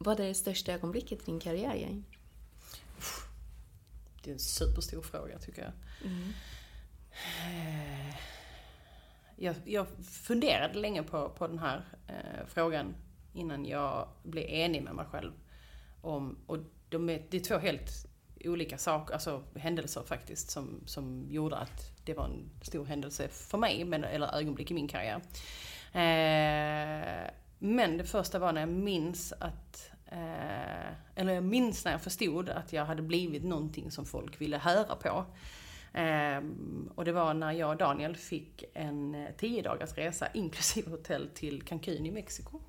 [0.02, 2.02] Vad är det största ögonblicket i din karriär, Jane?
[4.24, 5.72] Det är en superstor fråga tycker jag.
[7.46, 8.16] Eh,
[9.36, 9.56] jag.
[9.66, 12.96] Jag funderade länge på, på den här eh, frågan
[13.34, 15.32] innan jag blev enig med mig själv.
[16.02, 16.58] Om, och
[16.90, 18.08] de är, det är två helt
[18.46, 23.58] olika saker, alltså händelser faktiskt, som, som gjorde att det var en stor händelse för
[23.58, 25.22] mig, men, eller ögonblick i min karriär.
[25.94, 32.02] Eh, men det första var när jag minns att, eh, eller jag minns när jag
[32.02, 35.26] förstod att jag hade blivit någonting som folk ville höra på.
[35.94, 41.30] Ehm, och det var när jag och Daniel fick en 10 dagars resa inklusive hotell
[41.34, 42.60] till Cancun i Mexiko.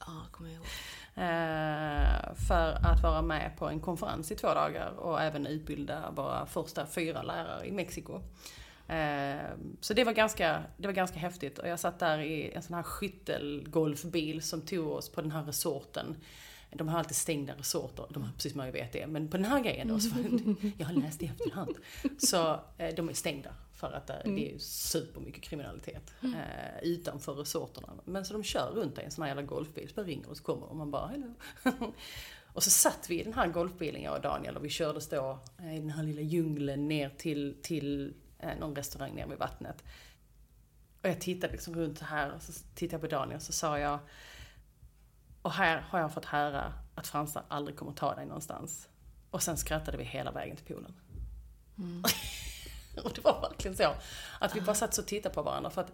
[0.00, 0.66] Ja, kommer jag ihåg.
[1.14, 6.46] Eh, för att vara med på en konferens i två dagar och även utbilda våra
[6.46, 8.22] första fyra lärare i Mexiko.
[8.88, 9.40] Eh,
[9.80, 12.74] så det var, ganska, det var ganska häftigt och jag satt där i en sån
[12.74, 16.16] här skyttelgolfbil som tog oss på den här resorten.
[16.72, 19.06] De har alltid stängda resorter, de har precis som jag vet det.
[19.06, 21.76] Men på den här grejen då, så det, jag har läst i efterhand.
[22.18, 27.88] Så eh, de är stängda för att det är supermycket kriminalitet eh, utanför resorterna.
[28.04, 30.36] Men så de kör runt i en sån här jävla golfbil, så bara ringer och
[30.36, 31.34] så kommer och man bara hello.
[32.46, 35.38] och så satt vi i den här golfbilen jag och Daniel och vi kördes då
[35.58, 39.84] i den här lilla djungeln ner till, till eh, någon restaurang nere vid vattnet.
[41.02, 43.52] Och jag tittade liksom runt så här och så tittade jag på Daniel och så
[43.52, 43.98] sa jag
[45.42, 48.88] och här har jag fått höra att fransar aldrig kommer ta dig någonstans.
[49.30, 50.94] Och sen skrattade vi hela vägen till poolen.
[51.78, 52.02] Mm.
[53.04, 53.94] och det var verkligen så.
[54.38, 55.70] Att vi bara satt och tittade på varandra.
[55.70, 55.92] För att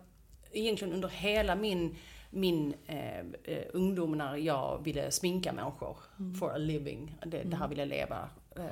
[0.53, 1.97] egentligen under hela min,
[2.31, 6.35] min eh, eh, ungdom när jag ville sminka människor mm.
[6.35, 7.19] for a living.
[7.21, 7.69] Det, det här mm.
[7.69, 8.65] ville jag leva, eh,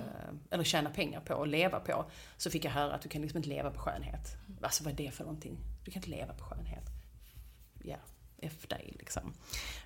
[0.51, 2.05] eller tjäna pengar på och leva på.
[2.37, 4.37] Så fick jag höra att du kan liksom inte leva på skönhet.
[4.63, 5.59] Alltså vad är det för någonting?
[5.85, 6.85] Du kan inte leva på skönhet.
[7.83, 7.97] Ja,
[8.45, 9.35] F dig liksom.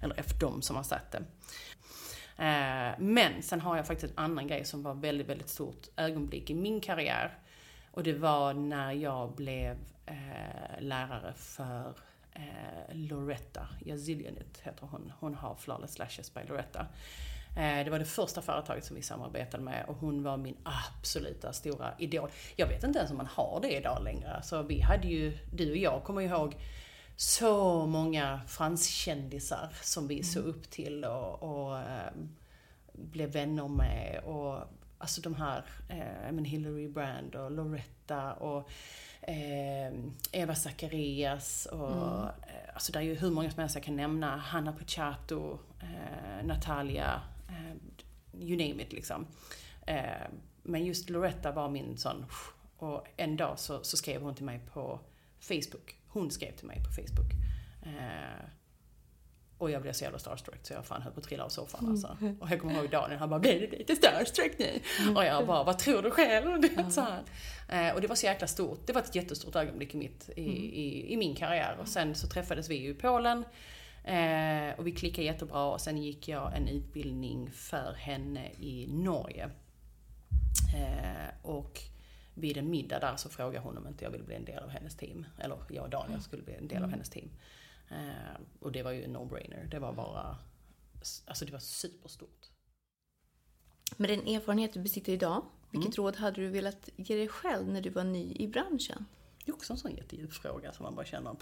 [0.01, 1.23] Eller F dem som har satt det.
[2.39, 6.51] Eh, men sen har jag faktiskt en annan grej som var väldigt, väldigt stort ögonblick
[6.51, 7.39] i min karriär.
[7.91, 11.95] Och det var när jag blev eh, lärare för
[12.33, 15.13] eh, Loretta Yazilianit heter hon.
[15.21, 16.87] Hon har Flawless Lashes by Loretta.
[17.57, 21.53] Eh, det var det första företaget som vi samarbetade med och hon var min absoluta
[21.53, 22.31] stora idol.
[22.57, 24.33] Jag vet inte ens om man har det idag längre.
[24.33, 26.57] Alltså vi hade ju, du och jag kommer ihåg
[27.21, 32.13] så många franskändisar som vi såg upp till och, och äh,
[32.93, 34.21] blev vänner med.
[34.25, 34.63] Och,
[34.99, 38.71] alltså de här, äh, men Hillary Brand och Loretta och
[39.21, 39.93] äh,
[40.33, 42.29] Eva Zacharias och mm.
[42.75, 44.37] alltså det är ju hur många som helst jag kan nämna.
[44.37, 45.59] Hanna Puchato,
[46.43, 47.23] Natalia,
[48.41, 49.27] you name it liksom.
[50.63, 52.27] men just Loretta var min sån,
[52.77, 55.01] och en dag så, så skrev hon till mig på
[55.41, 57.33] Facebook hon skrev till mig på Facebook.
[57.83, 58.45] Eh,
[59.59, 61.81] och jag blev så jävla starstruck så jag fan höll på att trilla av soffan
[61.81, 61.93] mm.
[61.93, 62.17] alltså.
[62.41, 64.81] Och jag kommer ihåg Daniel, han bara blir du lite starstruck nu?
[65.01, 65.17] Mm.
[65.17, 66.47] Och jag bara, vad tror du själv?
[66.47, 66.91] Mm.
[66.91, 67.01] Så
[67.69, 68.87] eh, och det var så jäkla stort.
[68.87, 70.57] Det var ett jättestort ögonblick i, mitt, i, mm.
[70.57, 71.77] i, i min karriär.
[71.81, 73.45] Och sen så träffades vi ju i Polen.
[74.05, 79.51] Eh, och vi klickade jättebra och sen gick jag en utbildning för henne i Norge.
[80.75, 81.81] Eh, och
[82.41, 84.69] vid en middag där så frågade hon om inte jag ville bli en del av
[84.69, 85.27] hennes team.
[85.39, 86.91] Eller jag och Daniel skulle bli en del av mm.
[86.91, 87.31] hennes team.
[87.91, 89.69] Eh, och det var ju en no-brainer.
[89.71, 90.39] Det var bara,
[91.27, 92.51] alltså det var superstort.
[93.97, 96.05] Med den erfarenhet du besitter idag, vilket mm.
[96.07, 99.05] råd hade du velat ge dig själv när du var ny i branschen?
[99.45, 101.37] Det är också en sån jättedjup fråga som man bara känner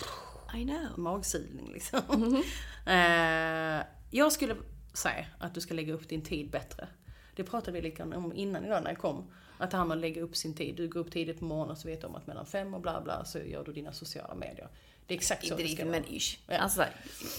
[0.57, 0.99] I know.
[0.99, 2.01] magsilning liksom.
[2.11, 2.43] Mm
[2.87, 4.57] eh, jag skulle
[4.95, 6.89] säga att du ska lägga upp din tid bättre.
[7.37, 9.31] Det pratade vi lite om innan idag när jag kom.
[9.59, 10.75] Att det här med att lägga upp sin tid.
[10.75, 13.01] Du går upp tidigt på morgonen så vet du om att mellan fem och bla
[13.01, 14.69] bla så gör du dina sociala medier.
[15.07, 15.91] Det är exakt så ska vara.
[15.91, 16.39] men ish.
[16.47, 16.59] Ja.
[16.59, 16.85] Alltså,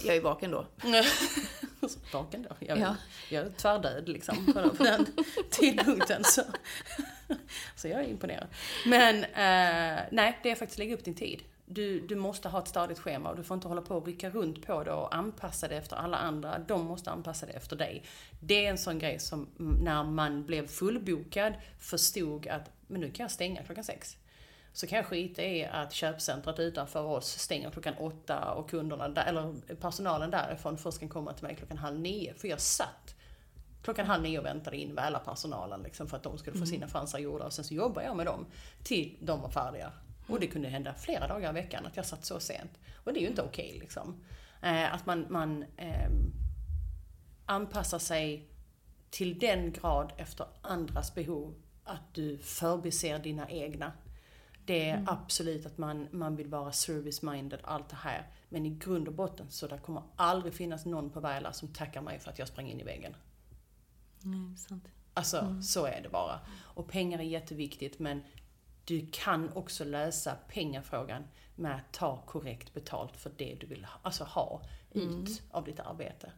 [0.06, 0.66] jag är vaken då.
[2.14, 2.56] vaken då?
[2.60, 2.96] Jag, ja.
[3.30, 5.06] jag är tvärdöd liksom på den
[5.50, 6.24] tidpunkten.
[6.24, 6.42] Så.
[7.76, 8.48] så jag är imponerad.
[8.86, 11.44] Men eh, nej, det är faktiskt lägga upp din tid.
[11.70, 14.30] Du, du måste ha ett stadigt schema och du får inte hålla på och rycka
[14.30, 16.60] runt på det och anpassa det efter alla andra.
[16.60, 18.04] De måste anpassa det efter dig.
[18.40, 23.24] Det är en sån grej som när man blev fullbokad förstod att men nu kan
[23.24, 24.18] jag stänga klockan sex.
[24.74, 29.26] Så kan jag skita i att köpcentret utanför oss stänger klockan åtta och kunderna, där,
[29.26, 32.34] eller personalen därifrån först kan komma till mig klockan halv nio.
[32.34, 33.16] För jag satt
[33.84, 36.68] klockan halv nio och väntade in hela personalen liksom, för att de skulle få mm.
[36.68, 37.46] sina fransar gjorda.
[37.46, 38.46] Och sen så jobbar jag med dem
[38.84, 39.92] till de var färdiga.
[40.28, 42.72] Och det kunde hända flera dagar i veckan att jag satt så sent.
[42.96, 44.24] Och det är ju inte okej okay, liksom.
[44.62, 46.10] Eh, att man, man eh,
[47.46, 48.50] anpassar sig
[49.10, 53.92] till den grad efter andras behov att du förbiser dina egna.
[54.66, 55.08] Det är mm.
[55.08, 58.28] absolut att man, man vill vara service-minded, allt det här.
[58.50, 62.02] Men i grund och botten så det kommer aldrig finnas någon på Väla som tackar
[62.02, 63.16] mig för att jag sprang in i väggen.
[64.22, 64.88] Nej, sant.
[65.14, 65.64] Alltså, mm.
[65.64, 66.40] så är det bara.
[66.60, 68.24] Och pengar är jätteviktigt men
[68.88, 71.24] du kan också lösa pengafrågan
[71.56, 74.62] med att ta korrekt betalt för det du vill ha, alltså ha
[74.94, 75.26] ut mm.
[75.52, 76.32] av ditt arbete.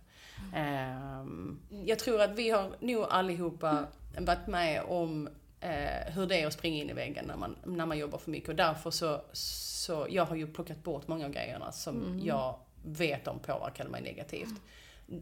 [0.53, 1.59] Mm.
[1.85, 3.87] jag tror att vi har nog allihopa
[4.17, 5.27] varit med om
[5.63, 8.31] uh, hur det är att springa in i väggen när man, när man jobbar för
[8.31, 8.49] mycket.
[8.49, 12.25] Och därför så, så jag har ju plockat bort många av grejerna som mm.
[12.25, 14.61] jag vet om påverkade mig negativt.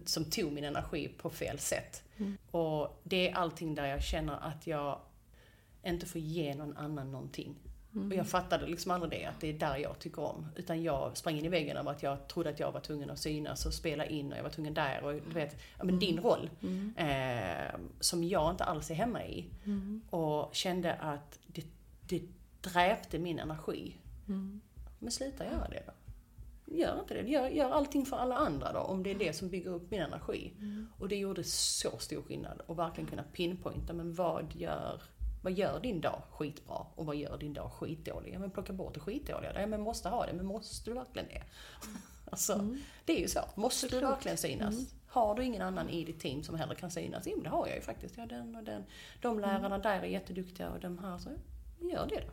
[0.05, 2.03] Som tog min energi på fel sätt.
[2.17, 2.37] Mm.
[2.51, 4.99] Och det är allting där jag känner att jag
[5.93, 7.55] inte få ge någon annan någonting.
[8.09, 10.47] Och jag fattade liksom aldrig det, att det är där jag tycker om.
[10.55, 13.19] Utan jag sprang in i väggen av att jag trodde att jag var tvungen att
[13.19, 16.19] synas och spela in och jag var tvungen där och du vet, ja men din
[16.19, 16.49] roll.
[16.97, 19.45] Eh, som jag inte alls är hemma i.
[20.09, 21.65] Och kände att det,
[22.07, 22.21] det
[22.61, 23.95] dräpte min energi.
[24.99, 25.93] Men sluta göra det då.
[26.75, 27.29] Gör inte det.
[27.29, 30.01] Gör, gör allting för alla andra då, om det är det som bygger upp min
[30.01, 30.53] energi.
[30.99, 32.61] Och det gjorde så stor skillnad.
[32.65, 35.01] Och verkligen kunna pinpointa, men vad gör,
[35.47, 36.85] vad gör din dag skitbra?
[36.95, 38.33] Och vad gör din dag skitdålig?
[38.33, 39.61] Ja men plocka bort det skitdåliga.
[39.61, 41.43] Ja men måste ha det, men måste du verkligen det?
[42.31, 42.75] Alltså,
[43.05, 43.39] det är ju så.
[43.55, 44.75] Måste du verkligen synas?
[45.07, 47.23] Har du ingen annan i ditt team som heller kan synas?
[47.27, 48.17] Jo, det har jag ju faktiskt.
[48.17, 48.83] Ja, den och den.
[49.21, 51.29] De lärarna där är jätteduktiga och de här, så
[51.79, 52.31] gör det då.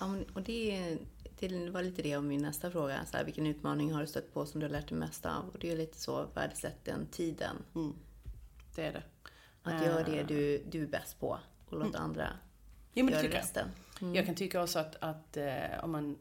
[0.00, 0.98] Ja, och det,
[1.38, 3.04] det var lite det av min nästa fråga.
[3.06, 5.48] Så här, vilken utmaning har du stött på som du har lärt dig mest av?
[5.52, 7.56] Och det är lite så, värdesätt den tiden.
[7.74, 7.92] Mm.
[8.74, 9.02] Det är det.
[9.62, 11.38] Att göra det du, du är bäst på
[11.72, 12.28] och låta andra
[12.94, 13.42] Jo, men göra tycker jag.
[13.42, 13.68] resten.
[14.14, 16.18] Jag kan tycka också att, att eh, om man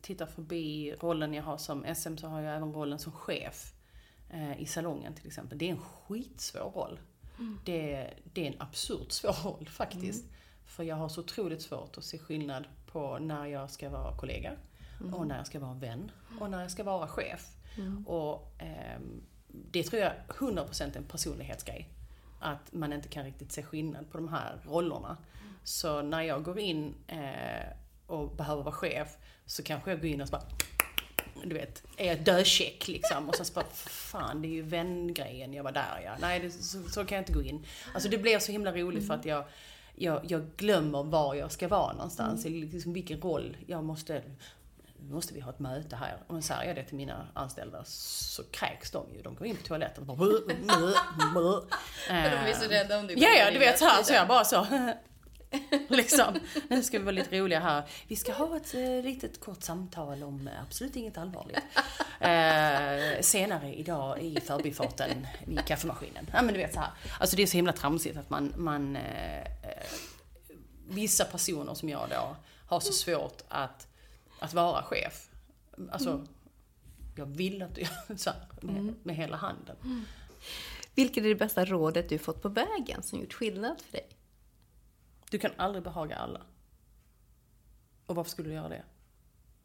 [0.00, 3.74] tittar förbi rollen jag har som SM så har jag även rollen som chef
[4.30, 5.58] eh, i salongen till exempel.
[5.58, 7.00] Det är en skitsvår roll.
[7.64, 10.24] Det, det är en absurt svår roll faktiskt.
[10.66, 14.52] För jag har så otroligt svårt att se skillnad på när jag ska vara kollega
[15.12, 16.10] och när jag ska vara vän
[16.40, 17.56] och när jag ska vara chef.
[18.06, 21.88] Och ehm, det tror jag 100% är en personlighetsgrej.
[22.40, 25.16] Att man inte kan riktigt se skillnad på de här rollerna.
[25.64, 27.72] Så när jag går in eh,
[28.06, 29.08] och behöver vara chef
[29.46, 30.46] så kanske jag går in och så bara
[31.44, 33.28] du vet, är jag dödcheck liksom?
[33.28, 36.16] Och sen så bara, fan det är ju vängrejen, jag var där ja.
[36.20, 37.66] Nej, det, så, så kan jag inte gå in.
[37.94, 39.44] Alltså det blir så himla roligt för att jag,
[39.94, 44.22] jag, jag glömmer var jag ska vara någonstans, eller liksom vilken roll jag måste
[45.08, 46.16] nu måste vi ha ett möte här.
[46.26, 49.22] Och när säger jag det till mina anställda så kräks de ju.
[49.22, 50.28] De går in på toaletten och bara...
[52.08, 54.44] De är så rädda om du Ja, ja, du vet så här, så jag bara
[54.44, 54.66] så.
[55.88, 56.40] liksom.
[56.68, 57.82] Nu ska vi vara lite roliga här.
[58.08, 61.58] Vi ska ha ett eh, litet kort samtal om eh, absolut inget allvarligt.
[62.20, 66.30] Eh, senare idag i förbifarten vid kaffemaskinen.
[66.32, 66.90] Ja men du vet så här.
[67.20, 69.46] Alltså det är så himla tramsigt att man, man eh, eh,
[70.88, 72.36] vissa personer som jag då
[72.66, 73.86] har så svårt att,
[74.40, 75.30] att vara chef.
[75.90, 76.26] Alltså,
[77.16, 79.76] jag vill att du gör så här med, med hela handen.
[80.94, 84.08] Vilket är det bästa rådet du fått på vägen som gjort skillnad för dig?
[85.30, 86.42] Du kan aldrig behaga alla.
[88.06, 88.82] Och varför skulle du göra det?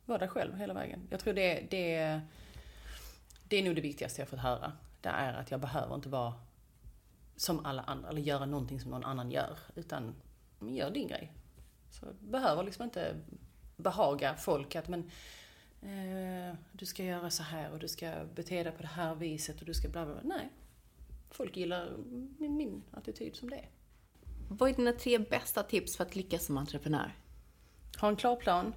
[0.06, 1.08] Var dig själv hela vägen.
[1.10, 2.22] Jag tror det, det,
[3.48, 4.72] det är nog det viktigaste jag fått höra.
[5.02, 6.34] Det är att jag behöver inte vara
[7.36, 9.58] som alla andra, eller göra någonting som någon annan gör.
[9.76, 10.16] Utan
[10.60, 11.34] gör din grej.
[11.90, 13.16] Så jag behöver liksom inte
[13.78, 15.00] behaga folk att men
[15.82, 19.60] eh, du ska göra så här och du ska bete dig på det här viset
[19.60, 20.24] och du ska bla bla bla.
[20.24, 20.50] Nej.
[21.30, 21.98] Folk gillar
[22.38, 23.70] min, min attityd som det är.
[24.50, 27.16] Vad är dina tre bästa tips för att lyckas som entreprenör?
[28.02, 28.74] Ha en klar plan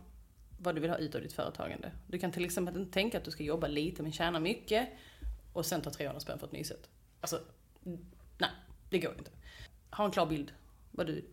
[0.59, 1.92] vad du vill ha ut av ditt företagande.
[2.07, 4.88] Du kan till exempel inte tänka att du ska jobba lite men tjäna mycket
[5.53, 6.88] och sen ta 300 spänn för ett nyset.
[7.20, 7.40] Alltså,
[8.38, 8.51] nej,
[8.90, 9.30] det går inte.
[9.90, 10.53] Ha en klar bild
[10.90, 11.24] vad du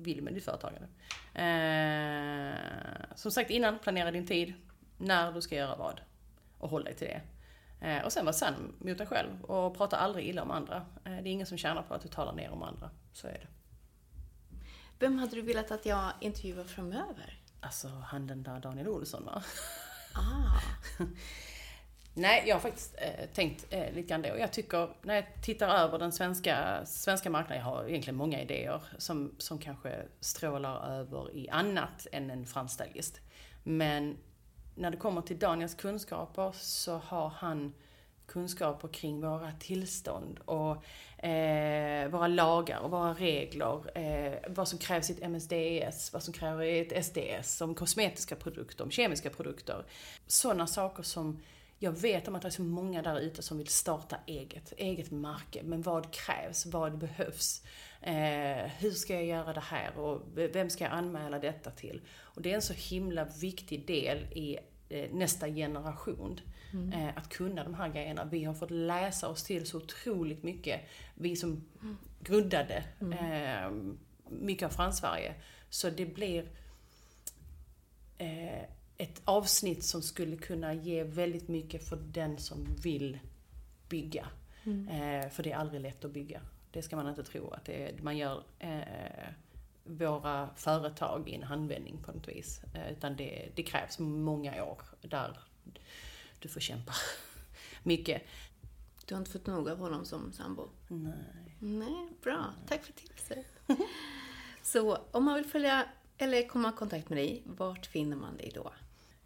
[0.00, 0.88] vill med ditt företagande.
[1.34, 4.54] Eh, som sagt innan, planera din tid,
[4.98, 6.00] när du ska göra vad
[6.58, 7.22] och håll dig till det.
[7.80, 10.76] Eh, och sen var sann mot dig själv och prata aldrig illa om andra.
[10.76, 12.90] Eh, det är ingen som tjänar på att du talar ner om andra.
[13.12, 13.46] Så är det.
[14.98, 17.40] Vem hade du velat att jag intervjuar framöver?
[17.60, 19.42] Alltså han den där Daniel Olsson va?
[20.14, 20.60] Ah,
[22.14, 24.32] Nej, jag har faktiskt eh, tänkt eh, lite grann det.
[24.32, 28.42] Och jag tycker, när jag tittar över den svenska, svenska marknaden, jag har egentligen många
[28.42, 33.20] idéer som, som kanske strålar över i annat än en fransstylist.
[33.62, 34.16] Men
[34.74, 37.74] när det kommer till Daniels kunskaper så har han
[38.26, 40.84] kunskaper kring våra tillstånd och
[41.24, 43.98] eh, våra lagar och våra regler.
[43.98, 48.36] Eh, vad som krävs i ett MSDS, vad som krävs i ett SDS, om kosmetiska
[48.36, 49.84] produkter, om kemiska produkter.
[50.26, 51.40] Sådana saker som
[51.82, 55.10] jag vet om att det är så många där ute som vill starta eget, eget
[55.10, 55.62] märke.
[55.62, 56.66] Men vad krävs?
[56.66, 57.62] Vad behövs?
[58.00, 59.98] Eh, hur ska jag göra det här?
[59.98, 62.00] Och vem ska jag anmäla detta till?
[62.18, 64.58] Och det är en så himla viktig del i
[64.88, 66.40] eh, nästa generation.
[66.94, 68.24] Eh, att kunna de här grejerna.
[68.24, 70.80] Vi har fått läsa oss till så otroligt mycket.
[71.14, 71.64] Vi som
[72.20, 73.70] grundade eh,
[74.28, 75.34] mycket av Frans-Sverige.
[75.70, 76.44] Så det blir
[79.00, 83.18] ett avsnitt som skulle kunna ge väldigt mycket för den som vill
[83.88, 84.28] bygga.
[84.64, 86.40] Eh, för det är aldrig lätt att bygga.
[86.70, 88.02] Det ska man inte tro att det är.
[88.02, 89.28] Man gör eh,
[89.84, 92.60] våra företag i en handvändning på något vis.
[92.74, 95.38] Eh, utan det, det krävs många år där
[96.38, 96.92] du får kämpa
[97.82, 98.22] mycket.
[99.06, 100.68] du har inte fått nog av honom som sambo?
[100.88, 101.56] Nej.
[101.58, 102.54] Nej, bra.
[102.68, 103.46] Tack för tipset.
[104.62, 105.86] Så om man vill följa
[106.18, 108.72] eller komma i kontakt med dig, vart finner man dig då?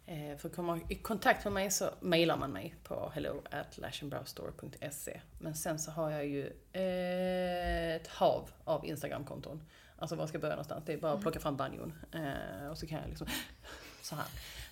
[0.07, 3.77] Eh, för att komma i kontakt med mig så mejlar man mig på hello at
[3.77, 5.21] lashandbrowstore.se.
[5.39, 9.61] Men sen så har jag ju eh, ett hav av Instagramkonton.
[9.97, 10.83] Alltså var ska jag börja någonstans?
[10.85, 11.93] Det är bara att plocka fram banjon.
[12.11, 13.27] Eh, och så kan jag liksom
[14.01, 14.25] så här.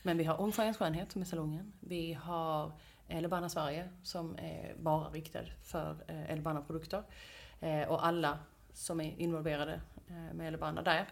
[0.04, 1.74] Men vi har Omfärgens skönhet som är salongen.
[1.80, 2.72] Vi har
[3.08, 7.04] Elebana Sverige som är bara riktad för Elebana-produkter.
[7.88, 8.40] Och alla
[8.74, 9.82] som är involverade
[10.34, 11.08] med Elebana där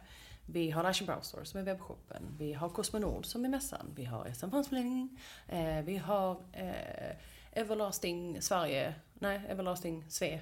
[0.45, 2.35] vi har Lash Brow Store som är webbshoppen.
[2.37, 3.93] Vi har Cosmonord som är mässan.
[3.95, 5.21] Vi har SM Fransförlängning.
[5.47, 7.15] Eh, vi har eh,
[7.51, 10.41] Everlasting Sverige, nej Everlasting Sve.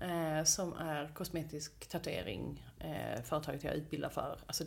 [0.00, 4.38] Eh, som är kosmetisk tatuering, eh, företaget jag utbildar för.
[4.46, 4.64] Alltså,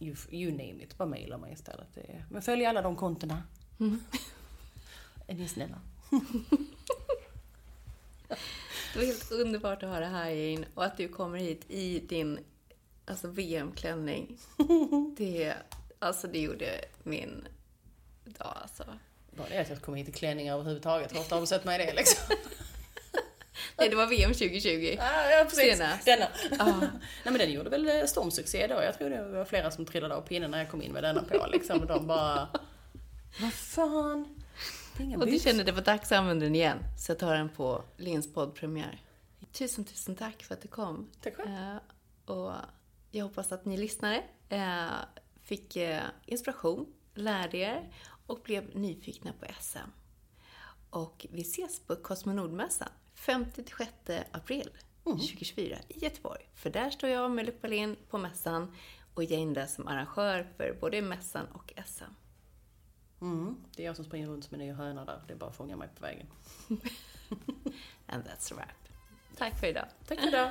[0.00, 1.94] you, you name it, bara mejla mig istället.
[1.94, 3.42] Det, men följ alla de kontona.
[3.80, 4.00] Mm.
[5.26, 5.80] är ni snälla?
[8.92, 12.38] Det var helt underbart att höra här in och att du kommer hit i din
[13.08, 14.38] Alltså VM-klänning.
[15.16, 15.54] Det,
[15.98, 17.48] alltså det gjorde min
[18.24, 18.84] dag alltså.
[19.30, 21.14] Bara det att jag kom hit i klänningar överhuvudtaget.
[21.14, 22.36] Hur ofta har du sett mig i det liksom?
[23.78, 24.96] Nej, det var VM 2020.
[25.00, 25.76] Ah, ja, precis.
[25.76, 26.04] Senast.
[26.04, 26.28] Denna.
[26.58, 26.78] Ah.
[26.80, 26.90] Nej,
[27.24, 28.74] men den gjorde väl eh, stormsuccé då.
[28.74, 31.22] Jag tror det var flera som trillade av pinnen när jag kom in med denna
[31.22, 31.46] på.
[31.52, 31.86] Liksom.
[31.86, 32.48] De bara...
[33.40, 34.42] Vad fan?
[35.18, 36.78] Och du kände det var dags att använda den igen.
[36.98, 39.02] Så jag tar den på Lins poddpremiär.
[39.52, 41.10] Tusen, tusen tack för att du kom.
[41.22, 41.50] Tack själv.
[41.50, 41.76] Uh,
[42.26, 42.52] och
[43.10, 44.88] jag hoppas att ni lyssnare eh,
[45.42, 47.92] fick eh, inspiration, lärde er
[48.26, 49.90] och blev nyfikna på SM.
[50.90, 54.70] Och vi ses på Cosmonordmässan 5-6 april
[55.04, 55.18] mm.
[55.18, 56.50] 2024 i Göteborg.
[56.54, 58.74] För där står jag med Luc Wallin på mässan
[59.14, 62.04] och Jane som arrangör för både mässan och SM.
[63.20, 63.56] Mm.
[63.76, 65.22] Det är jag som springer runt som en ny höna där.
[65.26, 66.26] Det är bara att fånga mig på vägen.
[68.06, 68.88] And that's a wrap.
[69.36, 69.86] Tack för idag.
[70.06, 70.50] Tack för idag.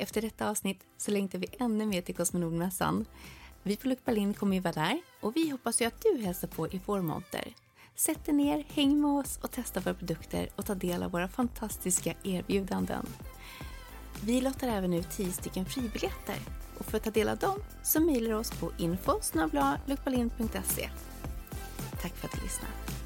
[0.00, 3.06] Efter detta avsnitt så längtar vi ännu mer till Kosmonodmässan.
[3.62, 6.48] Vi på Luc Berlin kommer ju vara där och vi hoppas ju att du hälsar
[6.48, 7.54] på i vår monter.
[7.94, 11.28] Sätt dig ner, häng med oss och testa våra produkter och ta del av våra
[11.28, 13.06] fantastiska erbjudanden.
[14.24, 16.36] Vi lottar även ut 10 stycken fribiljetter
[16.78, 19.20] och för att ta del av dem så mejlar du oss på info
[22.02, 22.97] Tack för att du lyssnade.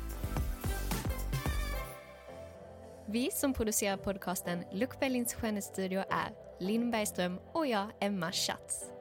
[3.13, 8.92] Vi som producerar podcasten Luc Berlins skönhetsstudio är Linn Bergström och jag, Emma Schatz.